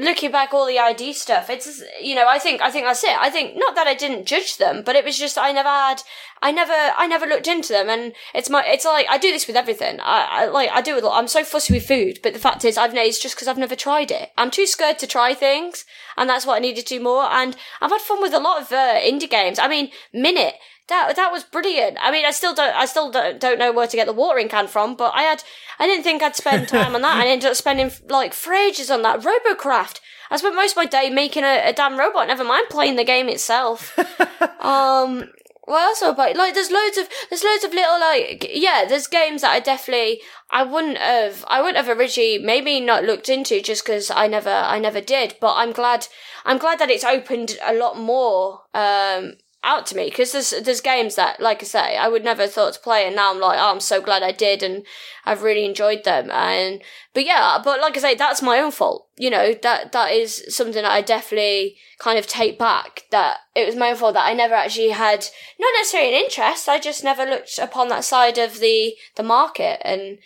[0.00, 3.16] looking back all the ID stuff, it's you know I think I think that's it.
[3.18, 6.02] I think not that I didn't judge them, but it was just I never had
[6.42, 9.46] I never I never looked into them, and it's my it's like I do this
[9.46, 10.00] with everything.
[10.00, 11.02] I, I like I do it.
[11.02, 11.18] a lot.
[11.18, 13.76] I'm so fussy with food, but the fact is I've it's just because I've never
[13.76, 14.30] tried it.
[14.36, 15.84] I'm too scared to try things,
[16.16, 17.24] and that's what I needed to do more.
[17.24, 19.58] And I've had fun with a lot of uh, indie games.
[19.58, 20.54] I mean, Minit.
[20.88, 21.98] That that was brilliant.
[22.00, 24.48] I mean, I still don't I still don't, don't know where to get the watering
[24.48, 25.42] can from, but I had
[25.78, 27.18] I didn't think I'd spend time on that.
[27.18, 30.00] I ended up spending like for ages on that Robocraft.
[30.30, 32.28] I spent most of my day making a, a damn robot.
[32.28, 33.98] Never mind playing the game itself.
[34.60, 35.30] um,
[35.64, 36.54] what else about like?
[36.54, 38.86] There's loads of there's loads of little like yeah.
[38.88, 43.28] There's games that I definitely I wouldn't have I wouldn't have originally maybe not looked
[43.28, 45.36] into just because I never I never did.
[45.38, 46.06] But I'm glad
[46.46, 49.34] I'm glad that it's opened a lot more um
[49.64, 52.74] out to me because there's there's games that like I say I would never thought
[52.74, 54.84] to play and now I'm like oh I'm so glad I did and
[55.24, 56.30] I've really enjoyed them.
[56.30, 56.80] And
[57.12, 59.54] but yeah but like I say that's my own fault you know?
[59.62, 63.90] That that is something that I definitely kind of take back that it was my
[63.90, 65.26] own fault that I never actually had
[65.58, 69.80] not necessarily an interest I just never looked upon that side of the the market.
[69.84, 70.18] And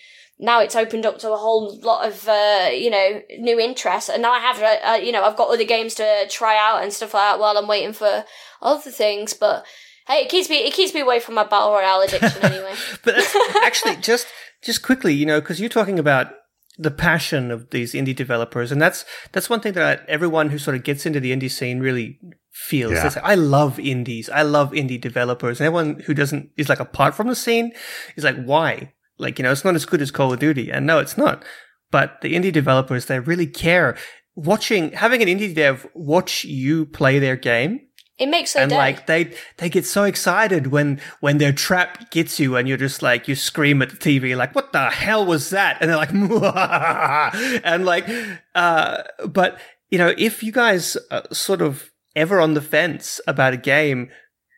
[0.42, 4.20] now it's opened up to a whole lot of uh, you know new interests and
[4.20, 6.92] now I have uh, uh, you know I've got other games to try out and
[6.92, 8.24] stuff like that while I'm waiting for
[8.60, 9.64] other things but
[10.06, 12.74] hey it keeps me it keeps me away from my battle royale addiction anyway
[13.04, 13.14] But
[13.62, 14.26] actually just
[14.62, 16.32] just quickly, you know, because you're talking about
[16.78, 20.76] the passion of these indie developers, and that's that's one thing that everyone who sort
[20.76, 22.18] of gets into the indie scene really
[22.50, 22.92] feels.
[22.92, 23.02] Yeah.
[23.02, 26.80] They say, I love indies, I love indie developers, and everyone who doesn't is like
[26.80, 27.72] apart from the scene
[28.16, 28.92] is like, why?
[29.22, 31.44] Like, you know, it's not as good as Call of Duty, and no, it's not.
[31.90, 33.96] But the indie developers, they really care.
[34.34, 37.80] Watching, having an indie dev watch you play their game
[38.18, 42.10] it makes their and day like they they get so excited when when their trap
[42.10, 45.24] gets you and you're just like you scream at the TV like what the hell
[45.24, 46.12] was that and they're like
[47.64, 48.06] and like
[48.54, 49.58] uh but
[49.90, 54.10] you know if you guys are sort of ever on the fence about a game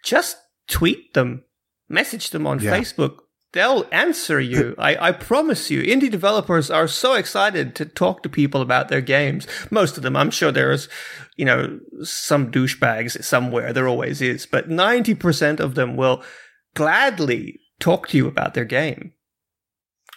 [0.05, 0.37] just
[0.69, 1.45] tweet them
[1.89, 2.77] message them on Yeah.
[2.77, 3.19] Facebook
[3.55, 4.75] they'll answer you.
[4.77, 5.83] I, I promise you.
[5.83, 9.47] Indie developers are so excited to talk to people about their games.
[9.71, 10.89] Most of them i'm sure there's
[11.37, 13.73] you know some douchebags somewhere.
[13.73, 14.45] There always is.
[14.45, 16.23] But 90% of them will
[16.75, 19.13] gladly talk to you about their game.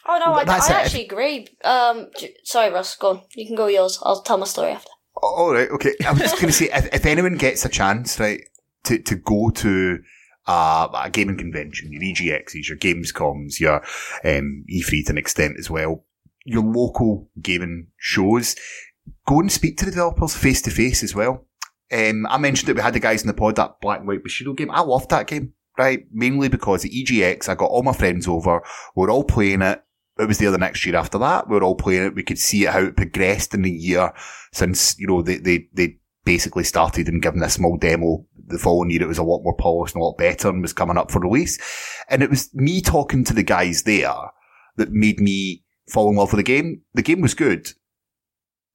[0.06, 1.48] Oh no Well, I, I actually agree.
[1.64, 2.08] Um
[2.44, 3.22] sorry Ross go on.
[3.36, 4.00] You can go yours.
[4.02, 4.92] I'll tell my story after.
[5.24, 5.96] All right, okay.
[6.06, 8.42] I was just going to say, if, if anyone gets a chance, right,
[8.84, 10.00] to, to go to
[10.48, 13.78] uh, a gaming convention, your EGXs, your Gamescoms, your
[14.24, 16.06] um, E3 to an extent as well,
[16.45, 18.56] your local gaming shows,
[19.28, 21.45] go and speak to the developers face to face as well.
[21.91, 24.24] Um, I mentioned that we had the guys in the pod that Black and White
[24.24, 24.72] Bushido game.
[24.72, 26.06] I loved that game, right?
[26.12, 28.62] Mainly because at EGX, I got all my friends over.
[28.95, 29.84] We were all playing it.
[30.20, 31.48] It was the next year after that.
[31.48, 32.16] We were all playing it.
[32.16, 34.12] We could see it, how it progressed in the year
[34.52, 35.98] since, you know, they, they, they
[36.28, 39.02] basically started and given a small demo the following year.
[39.02, 41.22] It was a lot more polished and a lot better and was coming up for
[41.22, 41.58] release.
[42.10, 44.14] And it was me talking to the guys there
[44.76, 46.82] that made me fall in love with the game.
[46.94, 47.72] The game was good,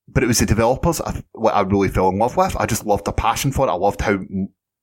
[0.09, 2.57] but it was the developers what I really fell in love with.
[2.59, 3.71] I just loved the passion for it.
[3.71, 4.21] I loved how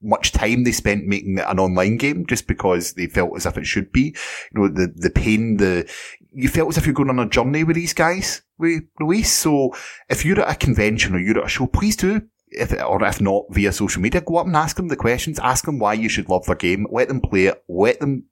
[0.04, 3.66] much time they spent making an online game just because they felt as if it
[3.66, 4.16] should be.
[4.54, 5.92] You know, the, the pain, the,
[6.32, 9.34] you felt as if you're going on a journey with these guys with release.
[9.34, 9.76] So
[10.08, 12.22] if you're at a convention or you're at a show, please do.
[12.52, 15.40] If, or if not via social media, go up and ask them the questions.
[15.40, 16.88] Ask them why you should love their game.
[16.92, 17.64] Let them play it.
[17.68, 18.26] Let them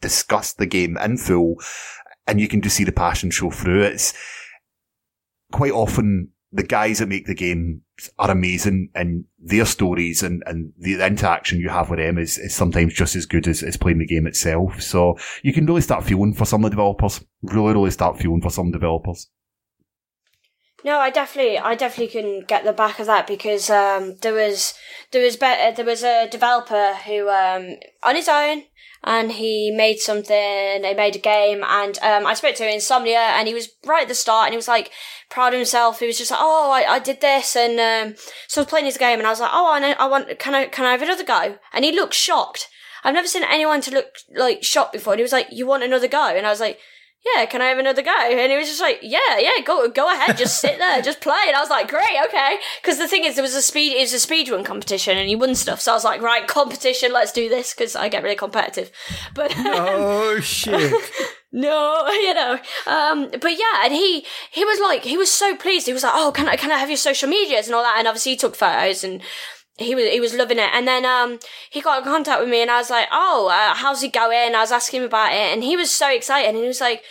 [0.00, 1.56] discuss the game in full
[2.26, 3.82] and you can just see the passion show through.
[3.82, 4.12] It's
[5.52, 7.82] quite often the guys that make the game
[8.18, 12.54] are amazing and their stories and, and the interaction you have with them is, is
[12.54, 14.80] sometimes just as good as, as playing the game itself.
[14.82, 17.24] So you can really start feeling for some of the developers.
[17.42, 19.28] Really, really start feeling for some developers.
[20.84, 24.74] No, I definitely, I definitely can get the back of that because um, there was,
[25.10, 28.64] there was, be- there was a developer who, um, on his own,
[29.02, 30.84] and he made something.
[30.84, 34.08] He made a game, and um, I spoke to Insomnia, and he was right at
[34.08, 34.90] the start, and he was like
[35.30, 36.00] proud of himself.
[36.00, 38.16] He was just like, "Oh, I, I did this," and um,
[38.48, 40.38] so I was playing his game, and I was like, "Oh, I, know, I want,
[40.38, 42.68] can I, can I have another go?" And he looked shocked.
[43.04, 45.12] I've never seen anyone to look like shocked before.
[45.12, 46.80] And he was like, "You want another go?" And I was like,
[47.34, 48.12] yeah, can I have another go?
[48.12, 51.44] And he was just like, yeah, yeah, go go ahead, just sit there, just play.
[51.46, 52.58] And I was like, great, okay.
[52.80, 55.28] Because the thing is, there was a speed, it was a speed run competition, and
[55.28, 55.80] he won stuff.
[55.80, 58.90] So I was like, right, competition, let's do this because I get really competitive.
[59.34, 60.92] But Oh shit!
[61.52, 62.58] no, you know.
[62.86, 65.86] Um, but yeah, and he he was like, he was so pleased.
[65.86, 67.96] He was like, oh, can I can I have your social medias and all that?
[67.98, 69.22] And obviously he took photos and
[69.78, 70.70] he was he was loving it.
[70.72, 71.38] And then um
[71.70, 74.54] he got in contact with me and I was like, oh, uh, how's it going?
[74.54, 77.02] I was asking him about it and he was so excited and he was like.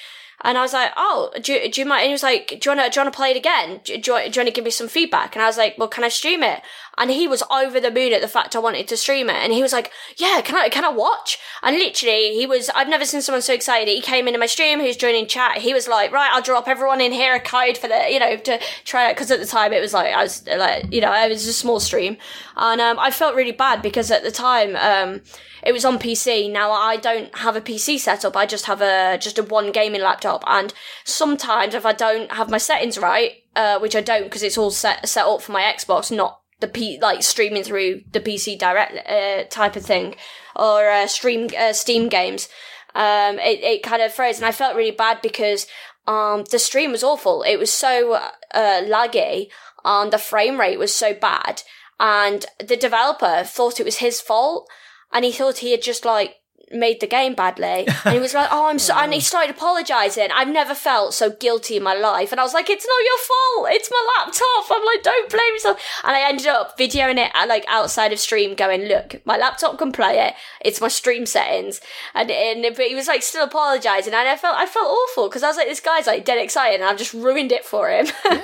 [0.42, 2.02] And I was like, oh, do you, do you mind?
[2.02, 3.80] And he was like, do you want to, do you want to play it again?
[3.84, 5.34] Do, do, do you want to give me some feedback?
[5.34, 6.62] And I was like, well, can I stream it?
[6.98, 9.36] And he was over the moon at the fact I wanted to stream it.
[9.36, 11.38] And he was like, yeah, can I, can I watch?
[11.62, 13.88] And literally, he was, I've never seen someone so excited.
[13.88, 15.58] He came into my stream, he was joining chat.
[15.58, 18.38] He was like, right, I'll drop everyone in here a code for the, you know,
[18.38, 19.18] to try it.
[19.18, 21.54] Cause at the time it was like, I was like, you know, it was a
[21.54, 22.18] small stream.
[22.56, 25.22] And, um, I felt really bad because at the time, um,
[25.66, 26.52] it was on PC.
[26.52, 28.38] Now I don't have a PC setup.
[28.38, 30.44] I just have a just a one gaming laptop.
[30.46, 30.74] And
[31.04, 34.72] sometimes if I don't have my settings right, uh, which I don't because it's all
[34.72, 39.08] set set up for my Xbox, not the P like streaming through the PC direct
[39.08, 40.16] uh, type of thing,
[40.56, 42.48] or uh, stream uh, Steam games.
[42.94, 45.68] Um, it it kind of froze, and I felt really bad because
[46.08, 47.44] um the stream was awful.
[47.44, 49.48] It was so uh, laggy,
[49.84, 51.64] and the frame rate was so bad,
[52.00, 54.70] and the developer thought it was his fault
[55.16, 56.36] and he thought he had just like
[56.72, 57.88] made the game badly.
[58.06, 60.30] And he was like oh i'm so and he started apologizing.
[60.34, 62.32] I've never felt so guilty in my life.
[62.32, 63.68] And i was like it's not your fault.
[63.72, 64.72] It's my laptop.
[64.72, 65.80] I'm like don't blame yourself.
[66.04, 69.78] And i ended up videoing it uh, like outside of stream going look my laptop
[69.78, 70.34] can play it.
[70.62, 71.82] It's my stream settings.
[72.14, 74.14] And, and but he was like still apologizing.
[74.14, 76.80] And i felt i felt awful because i was like this guy's like dead excited
[76.80, 78.08] and i've just ruined it for him.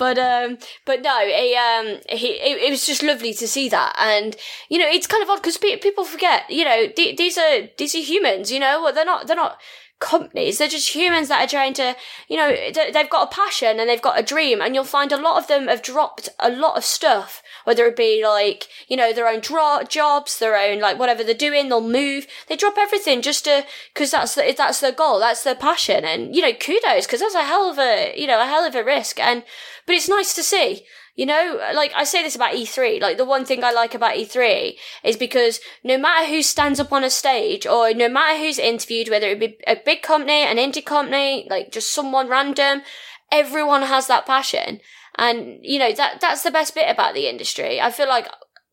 [0.00, 0.56] But um
[0.86, 3.94] but no he um he it, it was just lovely to see that.
[3.98, 4.34] And
[4.70, 7.59] you know it's kind of odd because pe- people forget you know th- these are
[7.76, 8.82] these are humans you know?
[8.82, 9.58] Well, they're not they're not
[10.00, 10.56] companies.
[10.58, 11.94] They're just humans that are trying to
[12.28, 15.20] you know they've got a passion and they've got a dream and you'll find a
[15.20, 17.42] lot of them have dropped a lot of stuff.
[17.64, 21.68] Whether it be like you know their own jobs their own like whatever they're doing
[21.68, 22.26] they'll move.
[22.48, 26.04] They drop everything just to because that's the, that's their goal that's their passion.
[26.04, 28.74] And you know kudos because that's a hell of a you know a hell of
[28.74, 29.20] a risk.
[29.20, 29.44] And
[29.86, 30.84] but it's nice to see
[31.16, 34.14] you know, like I say this about E3, like the one thing I like about
[34.14, 38.58] E3 is because no matter who stands up on a stage or no matter who's
[38.58, 42.82] interviewed, whether it be a big company, an indie company, like just someone random,
[43.30, 44.80] everyone has that passion.
[45.16, 47.80] And, you know, that, that's the best bit about the industry.
[47.80, 48.28] I feel like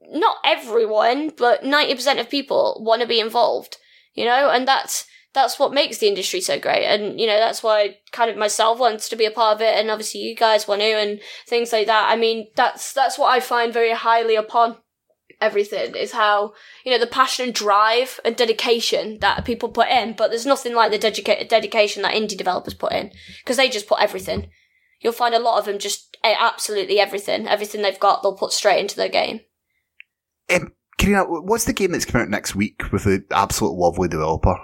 [0.09, 3.77] not everyone, but 90% of people want to be involved,
[4.13, 5.05] you know, and that's,
[5.37, 6.83] that's what makes the industry so great.
[6.85, 9.77] And, you know, that's why kind of myself wants to be a part of it.
[9.77, 12.11] And obviously you guys want to and things like that.
[12.11, 14.77] I mean, that's, that's what I find very highly upon
[15.39, 20.13] everything is how, you know, the passion and drive and dedication that people put in.
[20.13, 23.11] But there's nothing like the dedica- dedication that indie developers put in
[23.43, 24.49] because they just put everything.
[25.01, 27.47] You'll find a lot of them just absolutely everything.
[27.47, 29.41] Everything they've got, they'll put straight into their game.
[30.51, 34.57] Um, Carina, what's the game that's coming out next week with the absolute lovely developer?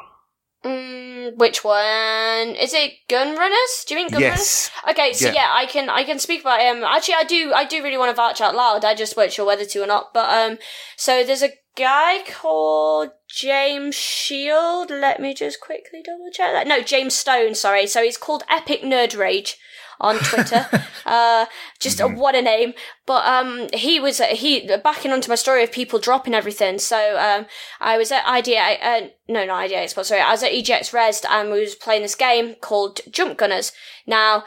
[0.63, 2.93] Mm, which one is it?
[3.09, 3.85] Gun Runners?
[3.87, 4.71] Do you mean Gun Yes.
[4.89, 5.33] Okay, so Yeah.
[5.33, 5.49] yeah.
[5.51, 6.83] I can I can speak about him.
[6.83, 8.85] Actually, I do I do really want to vouch out loud.
[8.85, 10.13] I just weren't sure whether to or not.
[10.13, 10.57] But um,
[10.95, 14.89] so there's a guy called James Shield.
[14.89, 16.67] Let me just quickly double check that.
[16.67, 17.55] No, James Stone.
[17.55, 17.85] Sorry.
[17.87, 19.57] So he's called Epic Nerd Rage
[19.99, 20.67] on Twitter.
[21.05, 21.45] uh,
[21.79, 22.73] just uh, what a name.
[23.05, 26.79] But um, he was he backing onto my story of people dropping everything.
[26.79, 27.45] So um,
[27.79, 31.25] I was at IDA, uh, no, not IDA Expo, sorry, I was at EGX Rezzed
[31.29, 33.71] and we was playing this game called Jump Gunners.
[34.07, 34.43] Now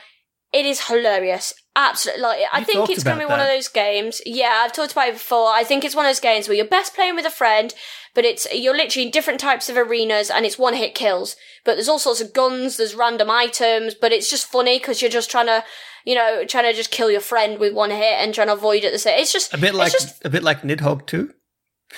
[0.53, 1.55] it is hilarious.
[1.79, 4.23] Absolutely, like I You think it's gonna be about one of those games.
[4.25, 5.51] Yeah, I've talked about it before.
[5.51, 7.75] I think it's one of those games where you're best playing with a friend,
[8.15, 11.37] but it's you're literally in different types of arenas and it's one hit kills.
[11.67, 15.11] But there's all sorts of guns, there's random items, but it's just funny because you're
[15.11, 15.65] just trying to,
[16.07, 18.83] you know, trying to just kill your friend with one hit and trying to avoid
[18.83, 18.93] it.
[18.93, 19.19] the same.
[19.21, 21.35] It's just A bit like just a bit like Nidhogg too.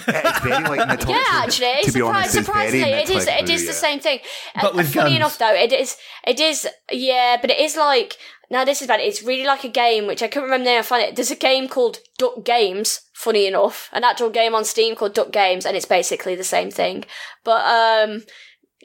[0.07, 1.09] It's very like Nidhogg.
[1.09, 3.27] yeah, actually, to be surpri- honest, surprisingly, it is.
[3.29, 3.79] It is too, the yeah.
[3.79, 4.19] same thing.
[4.55, 5.17] But Uh, with funny guns.
[5.17, 5.97] enough, though, it is.
[6.27, 6.69] It is.
[6.91, 8.17] Yeah, but it is like.
[8.51, 9.01] Now this is bad.
[9.01, 10.79] It's really like a game which I couldn't remember the name.
[10.79, 11.17] I find it.
[11.17, 13.01] There's a game called Duck Games.
[13.13, 16.71] Funny enough, an actual game on Steam called Duck Games, and it's basically the same
[16.71, 17.05] thing.
[17.45, 18.23] But um,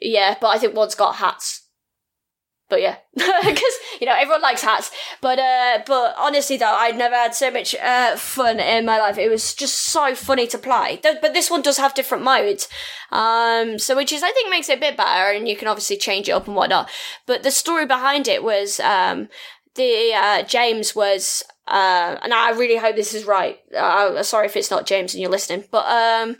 [0.00, 0.36] yeah.
[0.40, 1.64] But I think one's got hats.
[2.70, 4.90] But yeah, because you know everyone likes hats.
[5.20, 9.18] But uh, but honestly though, I'd never had so much uh fun in my life.
[9.18, 10.98] It was just so funny to play.
[11.02, 12.68] But this one does have different modes,
[13.12, 15.98] um, so which is I think makes it a bit better, and you can obviously
[15.98, 16.90] change it up and whatnot.
[17.26, 19.28] But the story behind it was um
[19.74, 21.44] the uh, James was.
[21.66, 23.58] Uh, and I really hope this is right.
[23.74, 26.36] Uh, sorry if it's not James and you're listening, but um,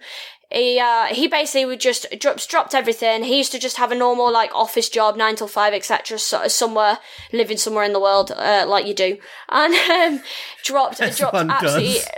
[0.55, 3.25] he uh, he basically would just drops dropped everything.
[3.25, 6.19] He used to just have a normal like office job, nine till five, etc.
[6.19, 6.99] So, somewhere
[7.33, 9.19] living somewhere in the world, uh, like you do,
[9.49, 9.75] and
[10.15, 10.23] um,
[10.63, 12.09] dropped dropped absolutely, does.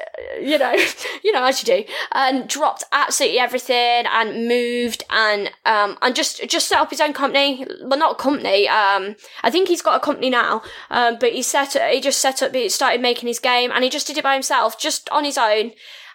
[0.40, 0.72] You know,
[1.24, 6.46] you know as you do, and dropped absolutely everything and moved and um and just
[6.48, 7.66] just set up his own company.
[7.82, 8.68] Well, not a company.
[8.68, 10.62] Um, I think he's got a company now.
[10.90, 12.54] Um, but he set he just set up.
[12.54, 15.38] He started making his game, and he just did it by himself, just on his
[15.38, 15.72] own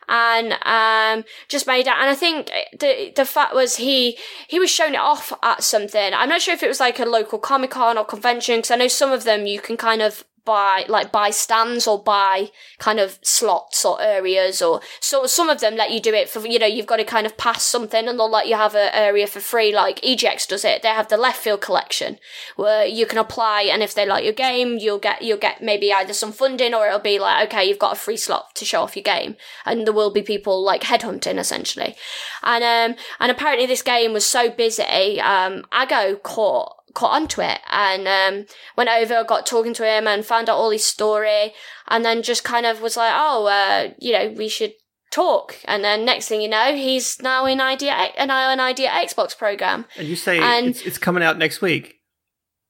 [0.10, 4.70] and um just made it and i think the the fact was he he was
[4.70, 7.97] showing it off at something i'm not sure if it was like a local comic-con
[7.97, 11.30] or convention because i know some of them you can kind of buy like by
[11.30, 16.00] stands or by kind of slots or areas or so some of them let you
[16.00, 18.48] do it for you know you've got to kind of pass something and they'll let
[18.48, 20.82] you have an area for free like EGX does it.
[20.82, 22.18] They have the left field collection
[22.56, 25.92] where you can apply and if they like your game you'll get you'll get maybe
[25.92, 28.82] either some funding or it'll be like okay you've got a free slot to show
[28.82, 29.36] off your game.
[29.66, 31.96] And there will be people like headhunting essentially.
[32.44, 37.60] And um and apparently this game was so busy um Ago caught caught onto it
[37.70, 38.46] and um,
[38.78, 41.54] went over, got talking to him and found out all his story
[41.88, 44.74] and then just kind of was like, oh, uh, you know, we should
[45.12, 45.58] talk.
[45.66, 49.38] And then next thing you know, he's now in Idea, uh, now an Idea Xbox
[49.38, 49.86] program.
[49.98, 51.96] And you say And- it's, it's coming out next week.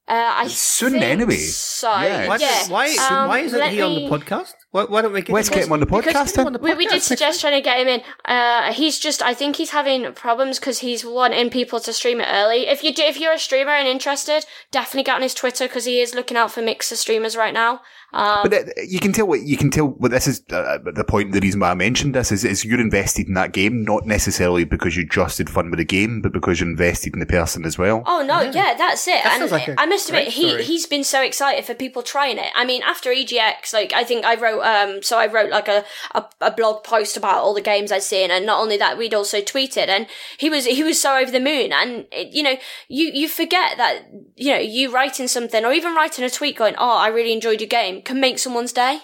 [0.08, 1.38] Uh, I Soon think anyway.
[1.38, 2.68] So Yeah, Why, yeah.
[2.68, 4.54] why, Um, why isn't he on the me- podcast?
[4.72, 6.48] Why, why don't we get Let's him get him on the because podcast get him
[6.48, 6.62] on then.
[6.62, 8.02] the We, we did suggest trying to get him in.
[8.24, 12.28] Uh, he's just, I think he's having problems because he's wanting people to stream it
[12.32, 12.68] early.
[12.68, 15.86] If you do, if you're a streamer and interested, definitely get on his Twitter because
[15.86, 17.82] he is looking out for mixer streamers right now.
[18.14, 19.88] Um, But uh, you can tell what you can tell.
[19.88, 21.32] What this is uh, the point.
[21.32, 24.66] The reason why I mentioned this is, is you're invested in that game, not necessarily
[24.66, 27.66] because you just had fun with the game, but because you're invested in the person
[27.66, 28.04] as well.
[28.06, 29.24] Oh no, yeah, that's it.
[29.24, 32.04] That and like a I must admit, great he he's been so excited for people
[32.04, 32.52] trying it.
[32.54, 35.84] I mean, after EGX, like I think I wrote um, so I wrote like a,
[36.14, 39.14] a a blog post about all the games I'd seen, and not only that, we'd
[39.14, 40.08] also tweeted, and
[40.38, 41.72] he was he was so over the moon.
[41.74, 42.56] And it, you know,
[42.88, 44.04] you you forget that
[44.36, 47.62] you know you writing something or even writing a tweet going, oh, I really enjoyed
[47.62, 49.00] your game, can make someone's day.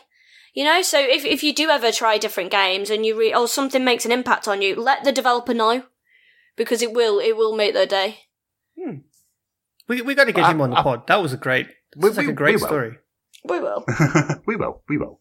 [0.54, 3.48] You know, so if if you do ever try different games and you re- or
[3.48, 5.84] something makes an impact on you, let the developer know
[6.56, 8.22] because it will it will make their day.
[9.88, 11.08] We, we got to get I- him on the I- pod.
[11.08, 12.68] That was a great, We- that's like we- a great we will.
[13.46, 13.60] Story.
[13.60, 13.86] We will.
[14.46, 15.20] we will, we will.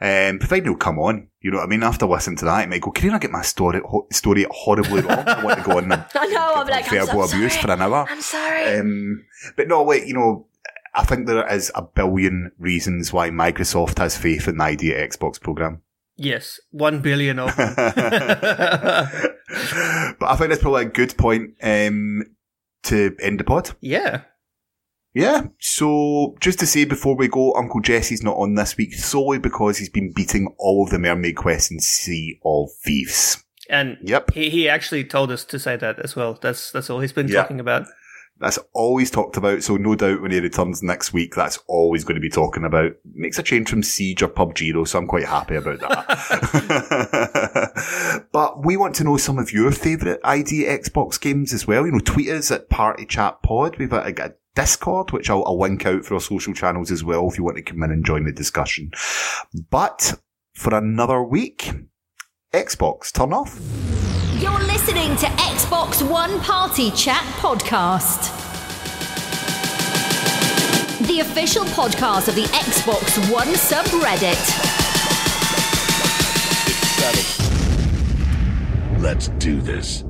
[0.00, 1.82] Um, provided he'll come on, you know what I mean.
[1.82, 5.00] After listening to that, he might go, "Can I get my story ho- story horribly
[5.02, 5.26] wrong?
[5.26, 6.52] I want to go on and I know.
[6.56, 7.62] I'm like, I'm so verbal abuse sorry.
[7.62, 8.78] for an hour." I'm sorry.
[8.78, 9.24] Um,
[9.56, 10.46] but no, wait, you know,
[10.94, 15.40] I think there is a billion reasons why Microsoft has faith in the idea Xbox
[15.40, 15.82] program.
[16.16, 17.74] Yes, one billion of them.
[17.76, 17.86] but
[20.26, 22.24] I think that's probably a good point um,
[22.84, 23.70] to end the pod.
[23.80, 24.22] yeah.
[25.14, 25.48] Yeah.
[25.58, 29.76] So just to say before we go, Uncle Jesse's not on this week solely because
[29.78, 33.44] he's been beating all of the Mermaid quests in Sea of Thieves.
[33.68, 34.32] And Yep.
[34.32, 36.38] he, he actually told us to say that as well.
[36.40, 37.42] That's that's all he's been Yeah.
[37.42, 37.86] talking about.
[38.40, 39.62] That's always talked about.
[39.62, 42.92] So no doubt when he returns next week, that's always going to be talking about.
[43.14, 46.08] Makes a change from Siege or PUBG though, so I'm quite happy about that.
[48.32, 51.86] but we want to know some of your favourite ID Xbox games as well.
[51.86, 53.76] You know, tweet us at Party Chat Pod.
[53.78, 57.02] We've got a, a Discord, which I'll, I'll link out for our social channels as
[57.02, 58.90] well if you want to come in and join the discussion.
[59.70, 60.20] But
[60.54, 61.72] for another week,
[62.52, 63.58] Xbox, turn off.
[64.40, 68.38] You're listening to Xbox One Party Chat Podcast.
[71.06, 74.38] the official podcast of the Xbox One subreddit.
[79.02, 80.04] Let's do this.